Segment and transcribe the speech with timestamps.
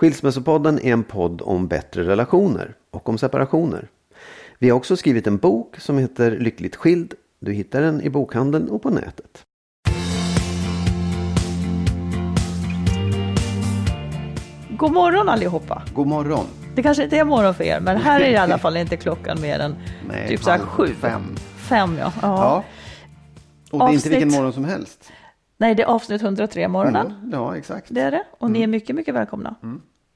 [0.00, 3.88] Skilsmässopodden är en podd om bättre relationer och om separationer.
[4.58, 7.14] Vi har också skrivit en bok som heter Lyckligt skild.
[7.40, 9.44] Du hittar den i bokhandeln och på nätet.
[14.70, 15.82] God morgon allihopa.
[15.94, 16.46] God morgon.
[16.74, 19.40] Det kanske inte är morgon för er, men här är i alla fall inte klockan
[19.40, 19.74] mer än
[20.08, 20.86] Nej, typ så här sju.
[21.00, 21.36] fem.
[21.56, 22.12] Fem ja.
[22.22, 22.28] ja.
[22.28, 22.64] Ja.
[23.70, 25.12] Och det är inte Avsnitt- vilken morgon som helst.
[25.60, 27.06] Nej, det är avsnitt 103 morgonen.
[27.06, 27.86] Mm, Ja, exakt.
[27.90, 28.24] Det är det.
[28.38, 29.54] Och ni är mycket, mycket välkomna.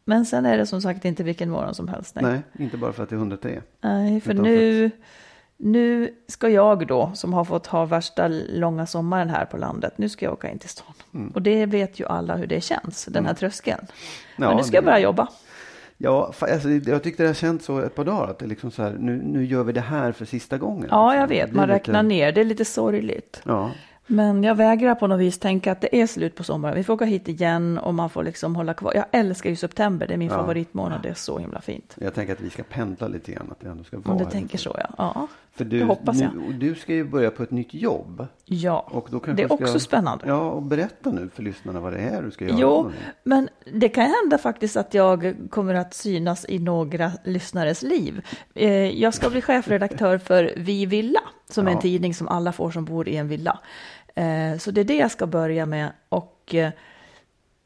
[0.05, 2.15] Men sen är det som sagt inte vilken morgon som helst.
[2.15, 3.63] Nej, Nej, inte bara för att det är 103.
[3.81, 4.91] Nej för Utan nu,
[5.57, 10.09] nu ska jag då, som har fått ha värsta långa sommaren här på landet, nu
[10.09, 11.33] ska jag åka in till stan.
[11.35, 13.87] Och det vet ju alla hur det känns, den här tröskeln.
[14.37, 15.29] Ja, Men nu ska jag det- börja jobba.
[15.99, 18.31] Ja, alltså, jag tyckte det har känt så ett par dagar.
[18.31, 20.89] Att det är liksom så här, nu, nu gör vi det här för sista gången.
[20.91, 21.21] Ja, liksom.
[21.21, 22.33] jag vet, Det är man lite- räknar ner.
[22.33, 23.43] Det är lite sorgligt.
[23.45, 23.71] Ja,
[24.07, 26.75] Men jag vägrar på något vis tänka att det är slut på sommaren.
[26.77, 28.93] Vi får åka hit igen och man får liksom hålla kvar.
[28.95, 30.35] Jag älskar ju september, det är min Ja.
[30.35, 31.03] favoritmånad.
[31.03, 31.97] Det är så himla fint.
[32.01, 33.49] jag tänker att vi ska pendla lite grann.
[33.51, 34.95] Att det ändå ska vara Om du tänker så ja.
[34.99, 36.31] Ja, För du, det hoppas jag.
[36.37, 38.27] Nu, du ska ju börja på ett nytt jobb.
[38.45, 38.89] ja.
[38.91, 40.25] Och då det är ska, också spännande.
[40.27, 42.57] Ja, och berätta nu för lyssnarna vad det är du ska göra.
[42.61, 42.91] Jo,
[43.25, 48.27] men det kan hända faktiskt att jag kommer att synas i några lyssnares liv.
[48.55, 48.71] Eh,
[49.01, 51.21] Jag ska bli chefredaktör för Vi Villa,
[51.53, 51.81] som är en Ja.
[51.83, 53.59] tidning som alla får som bor i en villa.
[54.15, 55.93] Eh, Så det är det jag ska börja med.
[56.09, 56.71] Och eh,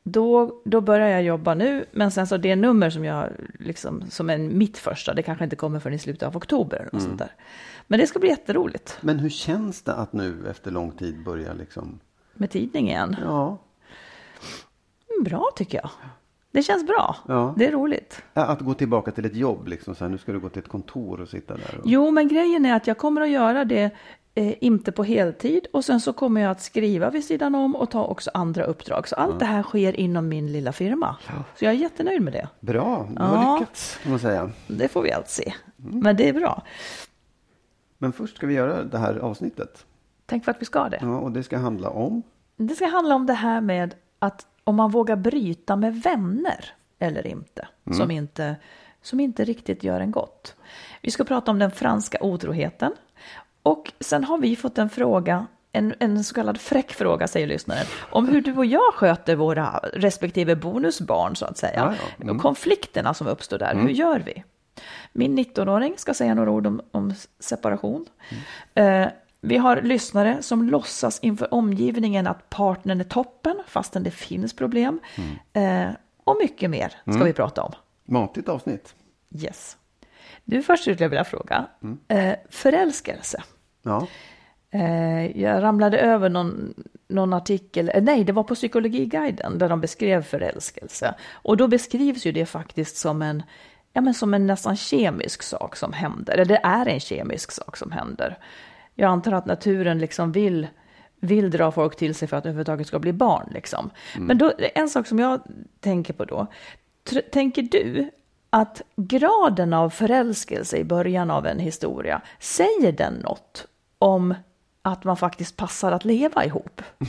[0.02, 4.30] då, då börjar jag jobba nu, men sen så det nummer som jag liksom, som
[4.30, 6.88] är mitt första, det kanske inte kommer förrän i slutet av oktober.
[6.92, 7.32] Och sånt där.
[7.86, 11.52] Men det ska bli jätteroligt Men hur känns det att nu efter lång tid börja
[11.52, 12.00] liksom...
[12.34, 13.16] med tidning igen.
[13.22, 13.58] Ja,
[15.10, 15.90] Mm, Bra tycker jag.
[16.56, 17.16] Det känns bra.
[17.28, 17.54] Ja.
[17.56, 18.22] Det är roligt.
[18.34, 19.94] att gå tillbaka till ett jobb liksom.
[19.94, 21.78] Så här, nu ska du gå till ett kontor och sitta där.
[21.78, 21.82] Och...
[21.84, 23.90] Jo, men grejen är att jag kommer att göra det
[24.34, 27.90] eh, inte på heltid och sen så kommer jag att skriva vid sidan om och
[27.90, 29.08] ta också andra uppdrag.
[29.08, 31.16] Så allt det här sker inom min lilla firma.
[31.58, 32.48] Så jag är jättenöjd med det.
[32.60, 33.24] Bra, du Ja.
[33.24, 34.50] har lyckats kan man säga.
[34.66, 35.52] Det får vi allt se.
[35.76, 36.62] Men det är bra.
[37.98, 39.86] Men först ska vi göra det här avsnittet.
[40.26, 40.98] Tänk för att vi ska det.
[41.02, 42.22] Ja, och det ska handla om...
[42.56, 46.64] Det ska handla om det här med att om man vågar bryta med vänner
[46.98, 47.68] eller inte.
[47.90, 48.56] Som, inte
[49.02, 50.56] som inte riktigt gör en gott.
[51.02, 52.92] Vi ska prata om den franska otroheten.
[53.62, 57.86] Och sen har vi fått en fråga, en, en så kallad fräck fråga säger lyssnaren,
[58.10, 61.74] om hur du och jag sköter våra respektive bonusbarn så att säga.
[61.76, 62.24] Ja, ja.
[62.24, 62.38] Mm.
[62.38, 64.44] Konflikterna som uppstår där, hur gör vi?
[65.12, 68.06] Min 19-åring ska säga några ord om, om separation.
[68.74, 69.06] Eh,
[69.46, 75.00] vi har lyssnare som låtsas inför omgivningen att partnern är toppen fastän det finns problem.
[75.52, 75.88] Eh,
[76.24, 77.72] och mycket mer ska vi prata om.
[78.04, 78.94] Matigt avsnitt.
[79.30, 79.76] Yes.
[80.44, 81.66] Du först skulle jag vilja fråga.
[82.08, 83.42] Eh, förälskelse.
[83.82, 84.06] Ja,
[84.70, 86.74] Eh, jag ramlade över någon,
[87.08, 91.14] någon artikel, eh, nej det var på Psykologiguiden där de beskrev förälskelse.
[91.32, 93.42] Och då beskrivs ju det faktiskt som en,
[93.92, 96.32] ja, men som en nästan kemisk sak som händer.
[96.32, 98.38] Eller det är en kemisk sak som händer.
[98.98, 100.66] Jag antar att naturen liksom vill
[101.20, 103.50] vill dra folk till sig för att överhuvudtaget ska bli barn.
[103.54, 103.90] Liksom.
[104.18, 105.40] Men då, en sak som jag
[105.80, 106.46] tänker på då,
[107.32, 108.10] tänker du
[108.50, 113.66] att graden av förälskelse i början av en historia, säger den något
[113.98, 114.34] om
[114.82, 116.82] att man faktiskt passar att leva ihop?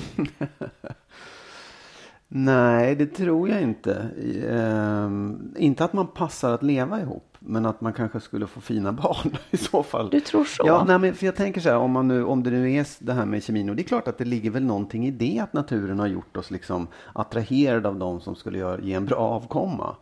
[2.28, 4.10] Nej, det tror jag inte.
[4.50, 8.92] Ehm, inte att man passar att leva ihop, men att man kanske skulle få fina
[9.04, 10.10] barn i så fall.
[10.10, 10.64] Du tror så?
[10.66, 12.88] Ja, nej, men för jag tänker så här, om, man nu, om det nu är
[13.00, 15.40] det här med kemin, och det är klart att det ligger väl någonting i det
[15.40, 19.18] att naturen har gjort oss liksom attraherade av de som skulle göra, ge en bra
[19.18, 19.96] avkomma.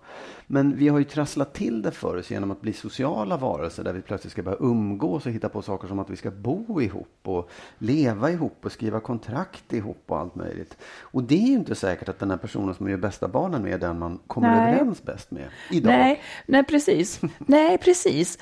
[0.48, 3.94] Men vi har ju trasslat till det för oss genom att bli sociala varelser där
[3.94, 7.20] vi plötsligt ska börja umgås och hitta på saker som att vi ska bo ihop
[7.24, 10.78] och leva ihop och skriva kontrakt ihop och allt möjligt.
[11.02, 13.74] Och det är ju inte säkert att den här personen som gör bästa barnen med
[13.74, 14.74] är den man kommer Nej.
[14.74, 15.92] överens bäst med idag.
[15.92, 18.38] Nej, nej precis nej, precis.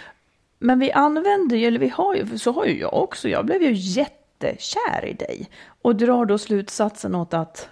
[0.60, 3.62] Men vi använder ju, eller vi har ju, så har ju jag också, jag blev
[3.62, 5.50] ju jättekär i dig.
[5.82, 7.70] Och drar då slutsatsen åt att,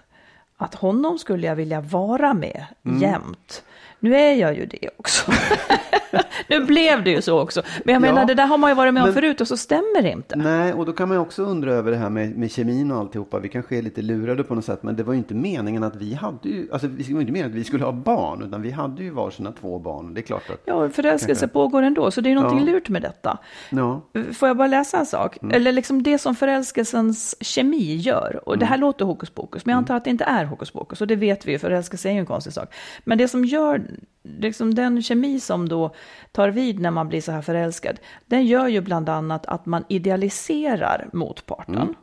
[0.61, 3.63] att honom skulle jag vilja vara med jämt.
[3.99, 5.31] Nu är jag ju det också.
[6.49, 7.61] nu blev det ju så också.
[7.85, 8.13] Men jag Ja.
[8.13, 10.11] menar, det där har man ju varit med om Men- förut och så stämmer det
[10.11, 10.35] inte.
[10.35, 12.97] Nej, och då kan man ju också undra över det här med, med kemin och
[12.99, 13.39] alltihopa.
[13.39, 15.95] Vi kanske är lite lurade på något sätt, men det var ju inte meningen att
[15.95, 18.61] vi hade ju, alltså det var ju inte meningen att vi skulle ha barn, utan
[18.61, 20.13] vi hade ju varsina två barn.
[20.13, 22.73] Det är klart att, Ja, förälskelse pågår ändå, så det är någonting Ja.
[22.73, 23.37] lurt med detta.
[23.69, 24.01] ja.
[24.33, 25.37] Får jag bara läsa en sak?
[25.51, 28.39] Eller liksom det som förälskelsens kemi gör.
[28.45, 31.01] Och det här låter hokus pokus, men jag antar att det inte är hokus pokus.
[31.01, 32.73] Och det vet vi ju, förälskelse är ju en konstig sak.
[33.03, 33.81] Men det som gör,
[34.23, 35.95] liksom den kemi som då
[36.31, 39.83] tar vid när man blir så här förälskad, den gör ju bland annat att man
[39.89, 41.95] idealiserar motparten.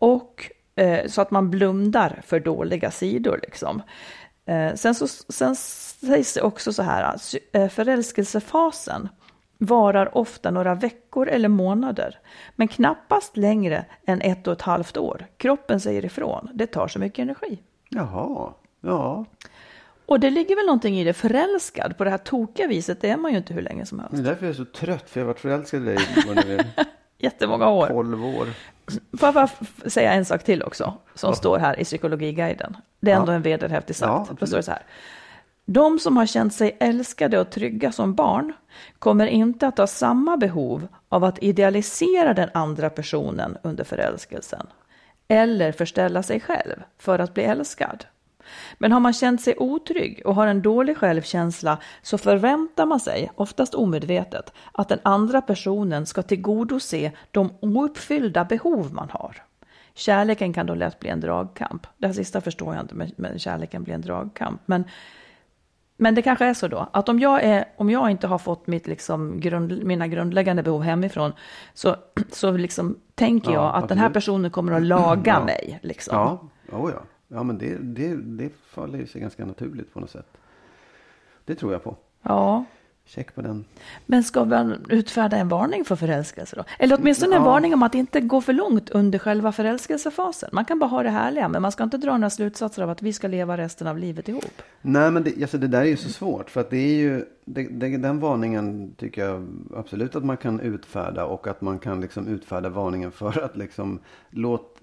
[0.00, 3.82] Och eh, så att man blundar för dåliga sidor liksom.
[4.46, 7.16] Eh, sen, så, sen sägs det också så här,
[7.52, 9.08] eh, förälskelsefasen
[9.62, 12.18] varar ofta några veckor eller månader,
[12.56, 15.26] men knappast längre än ett och ett halvt år.
[15.36, 17.58] Kroppen säger ifrån, det tar så mycket energi.
[17.88, 19.24] Jaha, ja.
[20.06, 23.16] Och det ligger väl någonting i det, förälskad på det här tokiga viset, det är
[23.16, 24.14] man ju inte hur länge som helst.
[24.14, 25.98] Det är därför jag är så trött, för jag har varit förälskad i dig
[27.18, 27.86] Jättemånga år.
[27.86, 28.46] 12 år.
[29.18, 29.48] Får jag bara
[29.86, 31.34] säga en sak till också, som Ja.
[31.34, 32.76] står här i Psykologiguiden.
[33.00, 33.36] Det är ändå Ja.
[33.36, 34.20] en vederhäftig Ja, sagt.
[34.20, 34.40] absolut.
[34.40, 34.82] Då står det så här.
[35.66, 38.52] De som har känt sig älskade och trygga som barn
[38.98, 44.66] kommer inte att ha samma behov av att idealisera den andra personen under förälskelsen.
[45.28, 48.04] Eller förställa sig själv för att bli älskad.
[48.78, 53.30] Men har man känt sig otrygg och har en dålig självkänsla så förväntar man sig,
[53.34, 59.36] oftast omedvetet, att den andra personen ska tillgodose de ouppfyllda behov man har.
[59.94, 61.86] Kärleken kan då lätt bli en dragkamp.
[61.98, 64.60] Det här sista förstår jag inte, men- kärleken blir en dragkamp.
[64.66, 64.84] Men,
[66.00, 68.66] men det kanske är så då, att om jag, är, om jag inte har fått
[68.66, 71.32] mitt liksom grund, mina grundläggande behov hemifrån,
[71.74, 71.96] så,
[72.30, 75.44] så liksom tänker Ja, jag att den här personen kommer att laga Ja.
[75.44, 75.78] mig.
[75.82, 76.16] Liksom.
[76.16, 77.00] Ja, oh ja.
[77.28, 80.36] ja men det, det, det faller sig ganska naturligt på något sätt.
[81.44, 81.96] Det tror jag på.
[82.22, 82.64] ja.
[83.14, 83.64] Check på den.
[84.06, 86.64] Men ska man utfärda en varning för förälskelse då?
[86.78, 87.48] Eller åtminstone en Ja.
[87.50, 90.50] varning om att inte gå för långt under själva förälskelsefasen.
[90.52, 93.02] Man kan bara ha det härliga, men man ska inte dra några slutsatser av att
[93.02, 94.62] vi ska leva resten av livet ihop.
[94.82, 96.50] Nej, men det, alltså det där är ju så svårt.
[96.50, 97.24] För att det är ju,
[97.54, 101.24] det, det, den varningen tycker jag absolut att man kan utfärda.
[101.24, 103.98] Och att man kan liksom utfärda varningen för att liksom
[104.30, 104.80] låt,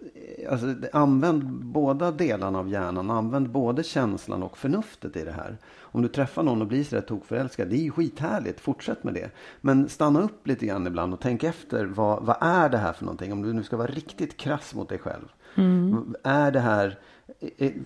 [0.50, 3.12] alltså använd båda delarna av hjärnan.
[3.12, 5.58] Använd både känslan och förnuftet i det här.
[5.80, 8.60] Om du träffar någon och blir sådär tokförälskad, det är ju skithärligt.
[8.60, 9.32] Fortsätt med det.
[9.62, 11.86] Men stanna upp lite grann ibland och tänk efter.
[11.86, 13.34] Vad, vad är det här för någonting?
[13.34, 15.26] Om du nu ska vara riktigt krass mot dig själv.
[16.24, 17.00] Är det här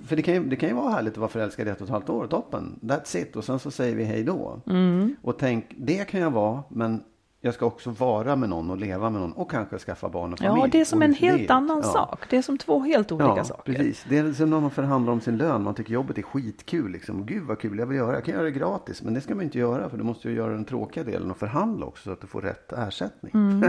[0.06, 1.88] För det kan, ju, det kan ju vara härligt att vara förälskad i ett och
[1.88, 2.80] ett halvt år, toppen.
[2.82, 3.36] That's it.
[3.36, 4.62] Och sen så säger vi hej då.
[4.68, 5.16] Mm.
[5.22, 7.04] Och tänk, det kan jag vara, men
[7.44, 10.40] jag ska också vara med någon och leva med någon och kanske skaffa barn och
[10.40, 10.60] familj.
[10.62, 11.92] Ja, det är som en det- helt annan ja.
[11.92, 12.20] sak.
[12.30, 13.74] Det är som två helt olika Ja, saker.
[13.74, 14.06] precis.
[14.10, 15.64] Det är som när man förhandlar om sin lön.
[15.64, 16.92] Man tycker jobbet är skitkul.
[16.92, 17.26] Liksom.
[17.26, 18.14] Gud vad kul jag vill göra.
[18.14, 19.02] Jag kan göra det gratis.
[19.02, 19.90] Men det ska man inte göra.
[19.90, 22.42] För du måste ju göra den tråkiga delen och förhandla också så att du får
[22.42, 23.32] rätt ersättning.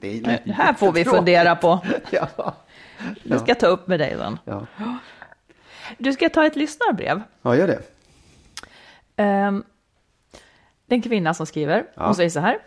[0.00, 0.54] det är Det Mm.
[0.54, 1.80] här får vi fundera på.
[2.10, 2.54] ja.
[3.24, 4.38] Det ska jag ta upp med dig sen.
[4.44, 4.66] Ja.
[5.98, 7.22] Du ska ta ett lyssnarbrev.
[7.42, 7.80] ja, gör det.
[9.48, 9.64] Um,
[10.86, 11.86] det är en kvinna som skriver.
[11.94, 12.04] Ja.
[12.04, 12.58] Hon säger så här.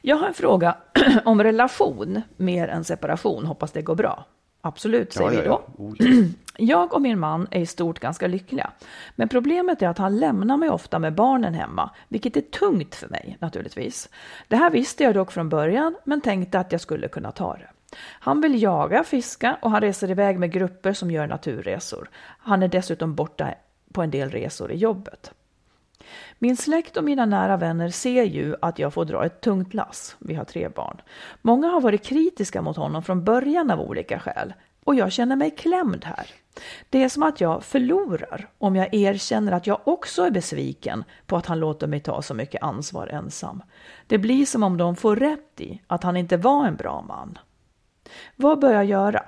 [0.00, 0.76] Jag har en fråga
[1.24, 3.46] om relation mer än separation.
[3.46, 4.24] Hoppas det går bra.
[4.64, 5.62] Absolut, säger ja, vi då.
[5.78, 5.84] ja.
[5.84, 6.24] Oh, ja.
[6.56, 8.70] Jag och min man är i stort ganska lyckliga.
[9.16, 13.08] Men problemet är att han lämnar mig ofta med barnen hemma, vilket är tungt för
[13.08, 14.08] mig naturligtvis.
[14.48, 17.68] Det här visste jag dock från början, men tänkte att jag skulle kunna ta det.
[17.98, 22.10] Han vill jaga, fiska och han reser iväg med grupper som gör naturresor.
[22.38, 23.54] Han är dessutom borta
[23.92, 25.32] på en del resor i jobbet.
[26.38, 30.16] Min släkt och mina nära vänner ser ju att jag får dra ett tungt lass.
[30.18, 31.00] Vi har tre barn.
[31.42, 34.54] Många har varit kritiska mot honom från början av olika skäl.
[34.84, 36.26] Och jag känner mig klämd här.
[36.90, 41.36] Det är som att jag förlorar om jag erkänner att jag också är besviken på
[41.36, 43.62] att han låter mig ta så mycket ansvar ensam.
[44.06, 47.38] Det blir som om de får rätt i att han inte var en bra man.
[48.36, 49.24] Vad bör jag göra?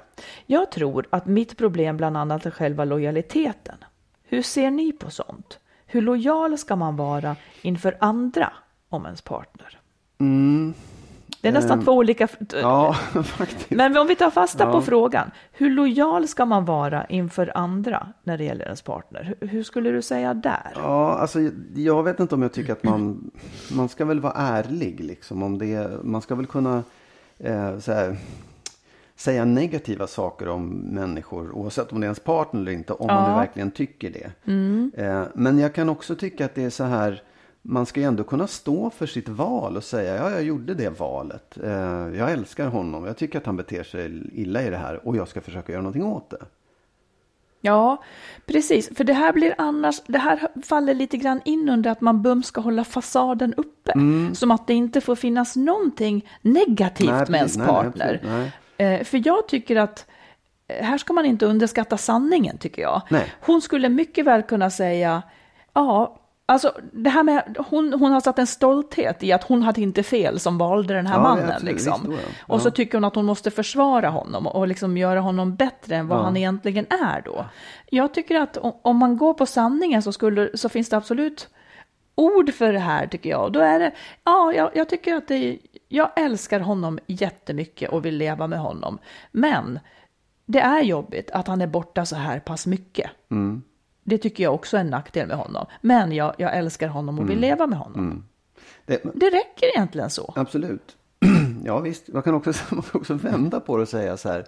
[0.46, 3.76] Jag tror att mitt problem bland annat är själva lojaliteten.
[4.22, 5.58] Hur ser ni på sånt?
[5.94, 8.52] Hur lojal ska man vara inför andra
[8.88, 9.78] om ens partner?
[10.20, 10.74] Mm.
[11.40, 12.28] Det är nästan Ehm, två olika...
[12.52, 12.92] Ja,
[13.24, 13.70] faktiskt.
[13.70, 14.80] Men om vi tar fasta på Ja.
[14.82, 19.34] frågan, hur lojal ska man vara inför andra när det gäller ens partner?
[19.40, 20.72] Hur- Hur skulle du säga där?
[20.76, 21.38] Ja, alltså
[21.74, 23.30] jag vet inte om jag tycker att man,
[23.72, 25.42] man ska väl vara ärlig liksom.
[25.42, 26.82] Om det, man ska väl kunna
[27.38, 28.16] eh, så här,
[29.16, 32.92] säga negativa saker om människor oavsett om det är ens partner eller inte.
[32.92, 33.28] Om man Ja.
[33.30, 34.30] nu verkligen tycker det.
[35.02, 37.22] Eh, men jag kan också tycka att det är så här.
[37.62, 41.00] Man ska ju ändå kunna stå för sitt val och säga ja, jag gjorde det
[41.00, 41.58] valet.
[41.64, 41.70] Eh,
[42.18, 43.04] jag älskar honom.
[43.04, 45.82] Jag tycker att han beter sig illa i det här och jag ska försöka göra
[45.82, 46.38] någonting åt det.
[47.60, 48.02] Ja,
[48.46, 48.96] precis.
[48.96, 52.46] För det här blir annars, det här faller lite grann in under att man bums
[52.46, 53.92] ska hålla fasaden uppe.
[54.34, 57.16] Som att det inte får finnas någonting negativt Mm.
[57.18, 58.14] Nej, med ens Nej, nej, partner.
[58.14, 58.22] absolut.
[58.32, 58.52] Nej.
[58.76, 60.06] Eh, För jag tycker att
[60.68, 63.02] eh, här ska man inte underskatta sanningen tycker jag.
[63.10, 63.32] Nej.
[63.40, 65.22] Hon skulle mycket väl kunna säga,
[65.74, 69.80] ja, alltså det här med, hon, hon har satt en stolthet i att hon hade
[69.80, 71.50] inte fel som valde den här Ja, mannen.
[71.50, 71.74] absolut.
[71.74, 72.10] liksom.
[72.10, 72.54] Visst, ja.
[72.54, 76.08] Och så tycker hon att hon måste försvara honom och liksom göra honom bättre än
[76.08, 76.22] vad Ja.
[76.22, 77.44] han egentligen är då.
[77.90, 81.48] Jag tycker att om, om man går på sanningen så, skulle, så finns det absolut
[82.14, 83.52] ord för det här tycker jag.
[83.52, 83.92] Då är det,
[84.24, 85.58] ja, jag, jag tycker att det,
[85.94, 88.98] jag älskar honom jättemycket och vill leva med honom.
[89.32, 89.78] Men
[90.46, 93.10] det är jobbigt att han är borta så här pass mycket.
[93.30, 93.62] Mm.
[94.04, 95.66] Det tycker jag också är en nackdel med honom.
[95.80, 97.40] Men jag, jag älskar honom och vill Mm.
[97.50, 98.24] leva med honom.
[98.86, 100.32] Det, Det räcker egentligen så.
[100.36, 100.96] Absolut.
[101.64, 104.44] Ja visst, man kan, också, man kan också vända på det och säga så här.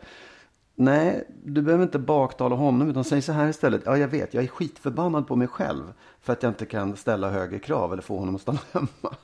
[0.74, 3.82] Nej, du behöver inte baktala honom utan säg så här istället.
[3.84, 7.30] Ja, jag vet, jag är skitförbannad på mig själv för att jag inte kan ställa
[7.30, 9.14] högre krav eller få honom att stanna hemma.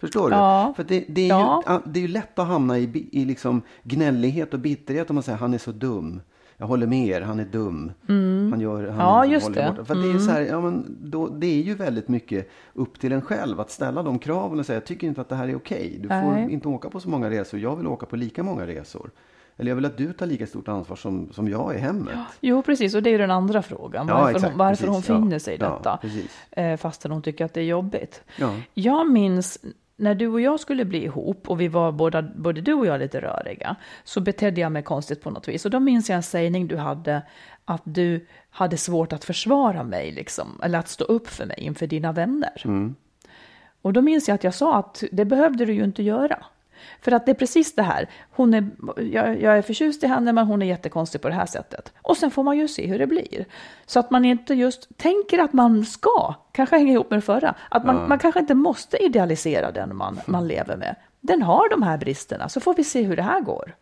[0.00, 0.36] Förstår du?
[0.36, 0.72] Ja.
[0.76, 1.62] För det, det, är Ja.
[1.86, 5.22] ju, det är ju lätt att hamna i, i liksom gnällighet och bitterhet om man
[5.22, 6.20] säger han är så dum.
[6.56, 7.92] Jag håller med er, han är dum.
[8.50, 8.98] Han gör, han Mm.
[8.98, 9.62] Ja, just det.
[9.62, 9.84] Mm.
[9.84, 13.00] För att det är så här, ja, men då, det är ju väldigt mycket upp
[13.00, 15.48] till en själv att ställa de kraven och säga jag tycker inte att det här
[15.48, 15.96] är okej.
[16.02, 16.52] Du får Nej.
[16.52, 17.60] inte åka på så många resor.
[17.60, 19.10] Jag vill åka på lika många resor.
[19.56, 22.18] Eller jag vill att du tar lika stort ansvar som, som jag i hemmet.
[22.40, 22.94] Jo, precis.
[22.94, 24.08] Och det är ju den andra frågan.
[24.08, 25.08] Ja, Varför, exakt, hon, varför precis.
[25.08, 25.22] hon Ja.
[25.22, 25.96] finner sig i Ja, detta.
[26.02, 26.30] precis.
[26.50, 28.22] eh, fastän hon tycker att det är jobbigt.
[28.38, 28.54] Ja.
[28.74, 29.58] Jag minns
[30.00, 33.00] när du och jag skulle bli ihop och vi var båda, både du och jag
[33.00, 35.64] lite röriga, så betedde jag mig konstigt på något vis.
[35.64, 37.22] Och då minns jag en sägning du hade,
[37.64, 41.86] att du hade svårt att försvara mig, liksom, eller att stå upp för mig inför
[41.86, 42.62] dina vänner.
[43.82, 46.44] Och då minns jag att jag sa att det behövde du ju inte göra.
[47.00, 50.32] För att det är precis det här, hon är, jag, jag är förtjust i henne
[50.32, 51.92] men hon är jättekonstig på det här sättet.
[52.02, 53.44] Och sen får man ju se hur det blir.
[53.86, 57.54] Så att man inte just tänker att man ska, kanske hänga ihop med det förra,
[57.68, 60.96] att man, man kanske inte måste idealisera den man, man lever med.
[61.20, 63.74] Den har de här bristerna, så får vi se hur det här går.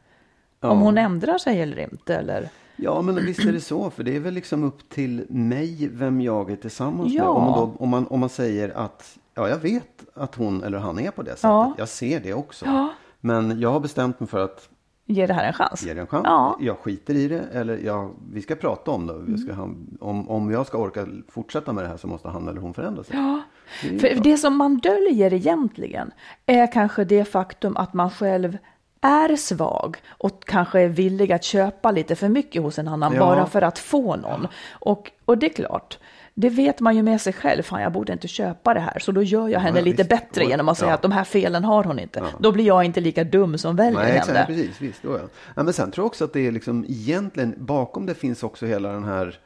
[0.61, 2.17] Om hon ändrar sig eller inte.
[2.17, 2.49] Eller...
[2.77, 3.91] Ja, men visst är det så.
[3.91, 7.25] För det är väl liksom upp till mig vem jag är tillsammans Ja.
[7.25, 7.33] med.
[7.33, 10.79] Om man, då, om, man, om man säger att ja, jag vet att hon eller
[10.79, 11.43] han är på det sättet.
[11.43, 11.75] Ja.
[11.79, 12.65] Jag ser det också.
[12.67, 12.89] Ja.
[13.21, 14.69] Men jag har bestämt mig för att
[15.11, 15.83] Ge det här en chans.
[15.83, 16.23] ge det en chans.
[16.27, 16.57] Ja.
[16.61, 17.41] Jag skiter i det.
[17.53, 19.15] Eller jag, vi ska prata om det.
[19.27, 19.53] Vi ska,
[20.01, 23.05] om, om jag ska orka fortsätta med det här så måste han eller hon förändra
[23.05, 23.17] sig.
[23.17, 23.41] Ja.
[23.83, 24.25] Det För klart.
[24.25, 26.11] det som man döljer egentligen
[26.47, 28.59] är kanske det faktum att man själv
[29.01, 33.21] är svag och kanske är villig att köpa lite för mycket hos en annan Ja.
[33.21, 34.47] bara för att få någon.
[34.73, 35.99] Och, och det är klart,
[36.41, 39.13] det vet man ju med sig själv, fan jag borde inte köpa det här, så
[39.13, 40.09] då gör jag henne Ja, lite visst.
[40.11, 40.95] bättre genom att säga ja.
[40.95, 42.23] att de här felen har hon inte.
[42.39, 44.19] Då blir jag inte lika dum som väljer Nej, henne.
[44.19, 45.19] exakt, precis, visst, då ja.
[45.57, 45.63] ja.
[45.63, 48.93] Men sen tror jag också att det är liksom egentligen, bakom det finns också hela
[48.93, 49.39] den här,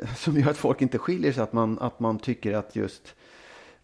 [0.00, 3.14] eh, som gör att folk inte skiljer sig, att man, att man tycker att just,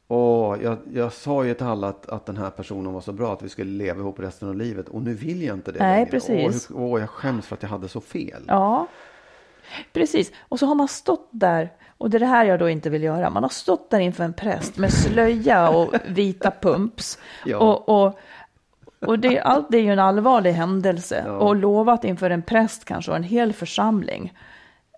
[0.09, 3.33] åh, jag, jag sa ju till alla att, att den här personen var så bra
[3.33, 5.95] att vi skulle leva ihop resten av livet och nu vill jag inte det Nej,
[5.97, 6.11] längre.
[6.11, 6.69] precis.
[6.71, 8.43] Åh, hur, åh, jag skäms för att jag hade så fel.
[8.49, 8.87] Ja,
[9.93, 10.33] precis.
[10.49, 11.73] Och så har man stått där,
[12.03, 14.25] och det är det här jag då inte vill göra, man har stått där inför
[14.25, 17.19] en präst med slöja och vita pumps.
[17.47, 17.59] Ja.
[17.59, 18.19] Och, och,
[19.07, 21.23] och det, allt det är ju en allvarlig händelse.
[21.27, 21.33] Ja.
[21.33, 24.33] Och lovat inför en präst kanske och en hel församling.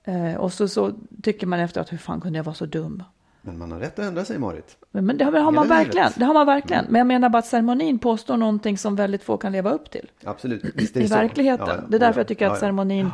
[0.04, 0.92] Eh, och så, så
[1.22, 3.02] tycker man efteråt, hur fan kunde jag vara så dum?
[3.42, 4.76] Men man har rätt att ändra sig, Marit.
[4.90, 6.12] Men, det har, det har man verkligen.
[6.16, 6.84] Det har man verkligen.
[6.88, 10.10] Men jag menar bara att ceremonin påstår någonting som väldigt få kan leva upp till.
[10.24, 11.14] Absolut, visst är det I så.
[11.14, 11.66] verkligheten.
[11.68, 13.10] Ja, det är därför ja, jag tycker att ceremonin,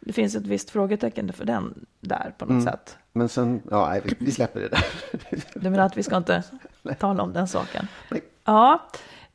[0.00, 2.98] det finns ett visst frågetecken för den där på något sätt.
[3.12, 4.84] Men sen, ja, nej, vi- vi släpper det där.
[5.54, 6.42] Du menar att vi ska inte
[6.98, 7.88] tala om den saken?
[8.10, 8.20] Nej.
[8.44, 8.82] Ja,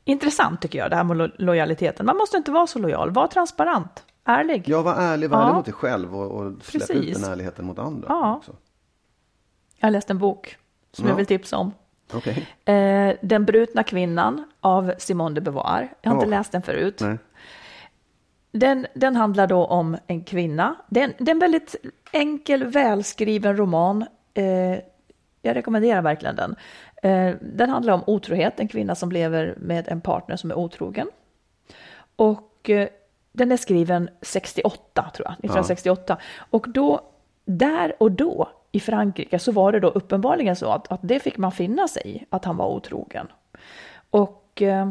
[0.04, 2.06] intressant tycker jag det här med lo- lojaliteten.
[2.06, 4.04] Man måste inte vara så lojal, var transparent.
[4.24, 4.62] ärlig.
[4.68, 5.44] Ja, var ärlig, var Ja.
[5.44, 7.22] ärlig mot dig själv och, och släpp ut Precis.
[7.22, 8.06] den ärligheten mot andra.
[8.08, 8.36] Ja.
[8.36, 8.52] Också.
[9.78, 10.56] Jag har läst en bok
[10.92, 11.10] som Ja.
[11.10, 11.72] jag vill tipsa om.
[12.12, 12.46] Okej.
[12.64, 15.92] Eh, den brutna kvinnan av Simone de Beauvoir.
[16.02, 16.30] Jag har inte Åh.
[16.30, 17.00] läst den förut.
[17.00, 17.18] Nej.
[18.52, 20.74] Den, den handlar då om en kvinna.
[20.88, 21.76] Det är en, det är en väldigt
[22.12, 24.04] enkel, välskriven roman.
[24.34, 24.78] Eh,
[25.42, 26.56] jag rekommenderar verkligen den.
[27.02, 31.08] Eh, den handlar om otrohet, en kvinna som lever med en partner som är otrogen.
[32.16, 32.88] Och eh,
[33.32, 36.16] den är skriven 68, tror jag, 1968.
[36.50, 37.00] Och då,
[37.44, 41.36] där och då i Frankrike så var det då uppenbarligen så att, att det fick
[41.36, 43.26] man finna sig i, att han var otrogen.
[44.10, 44.90] Och, eh,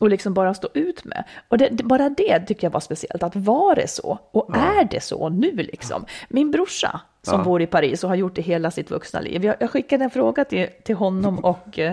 [0.00, 1.24] och liksom bara stå ut med.
[1.48, 4.18] Och det, bara det tycker jag var speciellt, att var det så?
[4.30, 6.04] Och är det så nu liksom?
[6.28, 7.44] Min brorsa som Ja.
[7.44, 9.44] bor i Paris och har gjort det hela sitt vuxna liv.
[9.44, 11.78] Jag, jag skickade en fråga till, till honom och...
[11.78, 11.92] eh,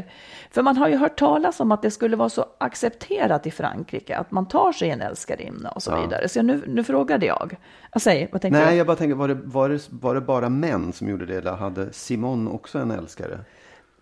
[0.52, 4.18] För man har ju hört talas om att det skulle vara så accepterat i Frankrike
[4.18, 6.02] att man tar sig en älskarinna och så Ja.
[6.02, 6.30] vidare.
[6.30, 7.56] Så nu, nu frågade jag.
[7.98, 8.78] säger, vad tänker Nej, du?
[8.78, 11.36] jag bara tänker, var det, var, det, var det bara män som gjorde det?
[11.38, 13.40] Eller hade Simon också en älskare?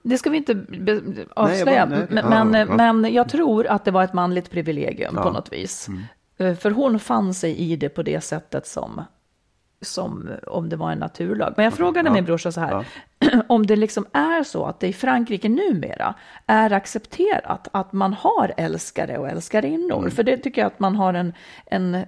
[0.01, 1.01] Det ska vi inte be-
[1.35, 2.07] avslöja, nej, okej.
[2.23, 2.93] men, Ja, men, ja.
[2.93, 5.23] men jag tror att det var ett manligt privilegium på Ja.
[5.23, 5.33] Mm.
[5.33, 5.87] något vis.
[6.37, 9.01] Eh, För hon fann sig i det på det sättet som,
[9.81, 11.53] som om det var en naturlag.
[11.57, 12.13] Men jag frågade Ja.
[12.13, 12.85] min brorsa så här,
[13.47, 16.13] om det liksom är så att det i Frankrike numera
[16.45, 19.97] är accepterat att man har älskare och älskarinnor.
[19.99, 20.11] Mm.
[20.11, 21.33] För det tycker jag att man har en,
[21.65, 22.05] en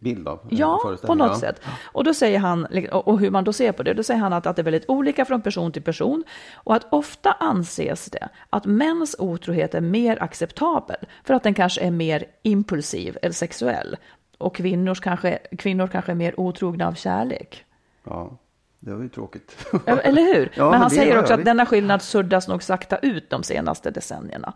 [0.00, 0.48] Bild av?
[0.50, 1.38] Ja, på något ja.
[1.40, 1.60] sätt.
[1.84, 4.46] Och då säger han, och hur man då ser på det, då säger han att,
[4.46, 8.64] att det är väldigt olika från person till person och att ofta anses det att
[8.64, 13.96] mäns otrohet är mer acceptabel för att den kanske är mer impulsiv eller sexuell
[14.38, 17.64] och kvinnors kanske, kvinnor kanske är mer otrogna av kärlek.
[18.04, 18.38] Ja,
[18.80, 19.66] det var ju tråkigt.
[19.86, 20.52] Eller hur?
[20.56, 23.30] Ja, men men han säger ja, också ja, att denna skillnad suddas nog sakta ut
[23.30, 24.52] de senaste decennierna.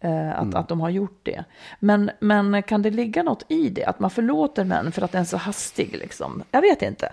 [0.00, 0.56] Eh, att, Mm.
[0.56, 1.44] att de har gjort det.
[1.80, 3.84] Men, men kan det ligga något i det?
[3.84, 6.42] Att man förlåter män för att den är så hastig liksom?
[6.50, 7.12] Jag vet inte.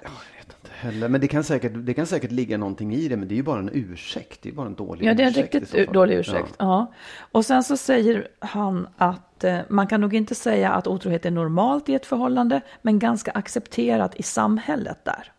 [0.69, 1.09] Heller.
[1.09, 3.43] Men det kan, säkert, det kan säkert ligga någonting i det, men det är ju
[3.43, 4.41] bara en ursäkt.
[4.41, 6.55] Det är bara en dålig Ja, det är en ursäkt riktigt dålig ursäkt.
[6.59, 6.93] Ja.
[7.17, 11.25] Och sen så säger han att att eh, man kan nog inte säga att otrohet
[11.25, 15.31] är normalt i ett förhållande, men ganska accepterat i samhället där.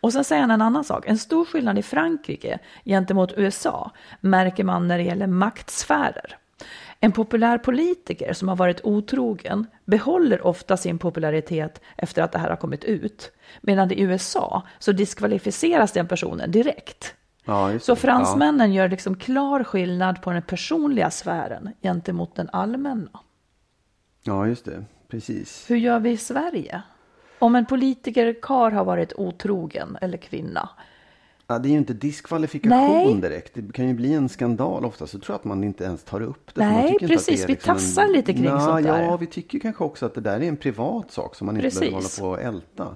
[0.00, 1.06] Och sen säger han en annan sak.
[1.06, 6.38] En stor skillnad i Frankrike gentemot USA märker man när det gäller maktsfärer.
[7.00, 12.48] En populär politiker som har varit otrogen behåller ofta sin popularitet efter att det här
[12.48, 13.32] har kommit ut.
[13.60, 17.14] Medan i USA så diskvalificeras den personen direkt.
[17.44, 18.00] Ja, Så det.
[18.00, 23.08] fransmännen gör liksom klar skillnad på den personliga sfären gentemot den allmänna.
[23.12, 23.20] Ja.
[24.22, 24.84] ja, just det.
[25.08, 25.70] Precis.
[25.70, 26.82] Hur gör vi i Sverige?
[27.38, 30.68] Om en politiker kar har varit otrogen eller kvinna.
[31.46, 33.20] Ja, det är ju inte diskvalifikation Nej.
[33.20, 33.50] direkt.
[33.54, 35.06] Det kan ju bli en skandal ofta.
[35.06, 36.60] Så tror jag att man inte ens tar upp det.
[36.66, 37.42] Nej, det precis.
[37.42, 39.02] är Vi liksom tassar lite kring Nå, sånt där.
[39.02, 41.68] Ja, vi tycker kanske också att det där är en privat sak som man inte
[41.68, 42.20] behöver hålla Precis.
[42.20, 42.94] på och älta.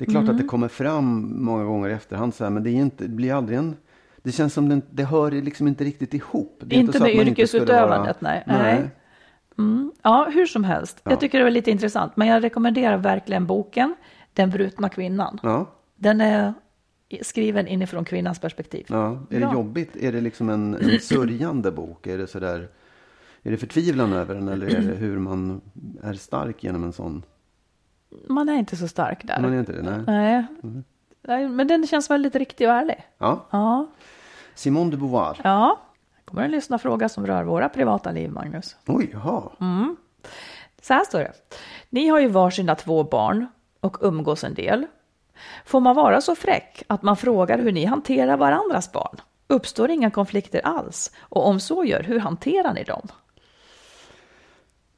[0.00, 0.34] Det är klart Mm.
[0.36, 3.08] att det kommer fram många gånger i efterhand så här, men det, är inte, det
[3.14, 3.76] blir aldrig en...
[4.22, 6.60] Det känns som det, det hör liksom inte riktigt ihop.
[6.64, 8.44] Det är Inte inte skulle yrkesutövandet, vara- nej.
[8.46, 8.90] Nej.
[10.02, 11.00] Ja, hur som helst.
[11.04, 11.10] Ja.
[11.10, 12.12] Jag tycker det var lite intressant.
[12.16, 13.94] Men jag rekommenderar verkligen boken
[14.32, 15.38] Den brutna kvinnan.
[15.42, 16.54] Ja, Den är
[17.22, 18.86] skriven inifrån kvinnans perspektiv.
[18.88, 19.10] ja.
[19.30, 19.52] Är det Bra.
[19.52, 19.96] jobbigt?
[19.96, 22.06] Är det liksom en, en sörjande bok?
[22.06, 22.68] Är det sådär...
[23.42, 25.60] Är det förtvivlan över den eller är det hur man
[26.02, 27.22] är stark genom en sån?
[28.28, 29.40] Man är inte så stark där.
[29.40, 29.82] Man är inte det?
[29.82, 30.04] Nej.
[30.06, 30.82] Nej.
[31.22, 33.06] Nej, men den känns väldigt riktig och ärlig.
[33.18, 33.46] Ja.
[33.50, 33.86] Ja.
[34.54, 35.40] Simone de Beauvoir.
[35.44, 35.78] Ja.
[36.16, 38.76] Här kommer en lyssnarfråga som rör våra privata liv, Magnus.
[38.86, 39.42] Oj, jaha.
[40.82, 41.32] Så här står det.
[41.90, 43.46] Ni har ju varsina två barn
[43.80, 44.86] och umgås en del.
[45.64, 49.16] Får man vara så fräck att man frågar hur ni hanterar varandras barn?
[49.46, 51.12] Uppstår inga konflikter alls?
[51.20, 53.08] Och om så gör, hur hanterar ni dem?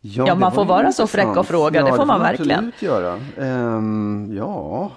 [0.05, 2.59] Ja, det man får vara så fräck och fråga, ja, det får man man verkligen.
[2.59, 3.21] absolut göra.
[3.39, 4.91] Ehm, ja,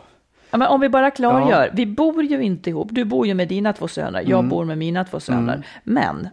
[0.52, 2.88] Ja, men om vi bara klargör, vi bor ju inte ihop.
[2.92, 4.50] Du bor ju med dina två söner, jag Mm.
[4.50, 5.68] bor med mina två söner.
[5.84, 6.28] Men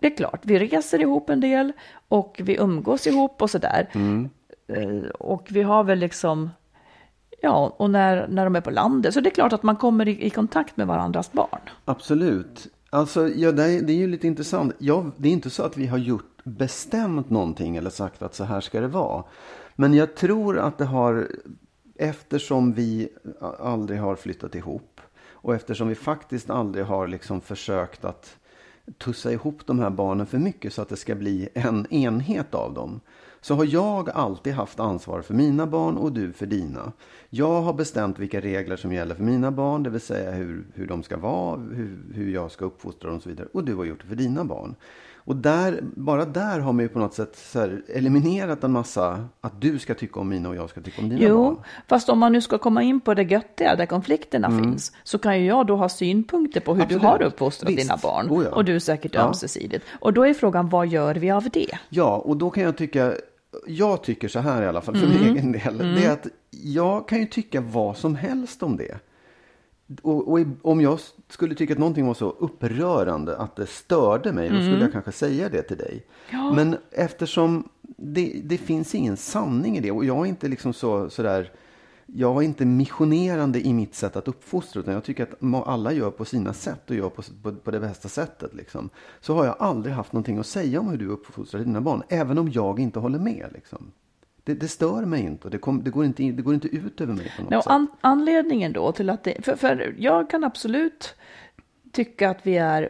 [0.00, 1.72] det är klart, vi reser ihop en del
[2.08, 3.88] och vi umgås ihop och sådär.
[3.92, 4.28] Mm.
[4.68, 6.50] Eh, Och vi har väl liksom,
[7.42, 10.08] ja, och när, när de är på landet, så det är klart att man kommer
[10.08, 11.58] i, i kontakt med varandras barn.
[11.84, 12.66] absolut.
[12.90, 14.74] Alltså, ja, det, är, det är ju lite intressant.
[14.78, 18.44] Ja, det är inte så att vi har gjort bestämt någonting eller sagt att så
[18.44, 19.24] här ska det vara.
[19.76, 21.28] Men jag tror att det har,
[21.94, 23.08] eftersom vi
[23.60, 25.00] aldrig har flyttat ihop
[25.44, 28.36] och eftersom vi faktiskt aldrig har liksom försökt att
[28.98, 32.74] tussa ihop de här barnen för mycket så att det ska bli en enhet av
[32.74, 33.00] dem.
[33.40, 36.92] Så har jag alltid haft ansvar för mina barn och du för dina.
[37.30, 40.86] Jag har bestämt vilka regler som gäller för mina barn, det vill säga hur, hur
[40.86, 43.48] de ska vara, hur, hur jag ska uppfostra dem och så vidare.
[43.52, 44.74] Och du har gjort det för dina barn.
[45.26, 47.56] Och där, bara där har man ju på något sätt
[47.88, 51.20] eliminerat en massa, att du ska tycka om mina och jag ska tycka om dina
[51.22, 51.56] Jo, barn.
[51.88, 55.40] fast om man nu ska komma in på det göttiga där konflikterna finns, så kan
[55.40, 56.84] ju jag då ha synpunkter på hur Mm.
[56.84, 57.02] Absolut.
[57.02, 57.82] du har uppfostrat Visst.
[57.82, 58.30] dina barn.
[58.30, 58.50] Oh ja.
[58.50, 59.20] Och du säkert Ja.
[59.20, 59.84] ömsesidigt.
[60.00, 61.78] Och då är frågan, vad gör vi av det?
[61.88, 63.12] Ja, och då kan jag tycka,
[63.66, 65.78] jag tycker så här i alla fall för min egen del.
[65.78, 68.98] Det är att jag kan ju tycka vad som helst om det.
[70.02, 74.48] Och, och om jag skulle tycka att någonting var så upprörande att det störde mig,
[74.48, 76.06] då skulle jag kanske säga det till dig.
[76.54, 81.10] Men eftersom det, det finns ingen sanning i det och jag är inte liksom så,
[81.10, 81.52] sådär,
[82.06, 86.10] jag är inte missionerande i mitt sätt att uppfostra utan jag tycker att alla gör
[86.10, 88.54] på sina sätt och gör på, på, på det bästa sättet.
[88.54, 88.90] Liksom.
[89.20, 92.38] Så har jag aldrig haft någonting att säga om hur du uppfostrar dina barn, även
[92.38, 93.46] om jag inte håller med.
[93.52, 93.92] Liksom.
[94.44, 96.68] Det, det stör mig inte och det, kom, det, går inte in, det går inte
[96.68, 97.70] ut över mig på något Ja, sätt.
[97.70, 101.14] an, anledningen då till att det, för, för jag kan absolut
[101.92, 102.88] tycka att vi är,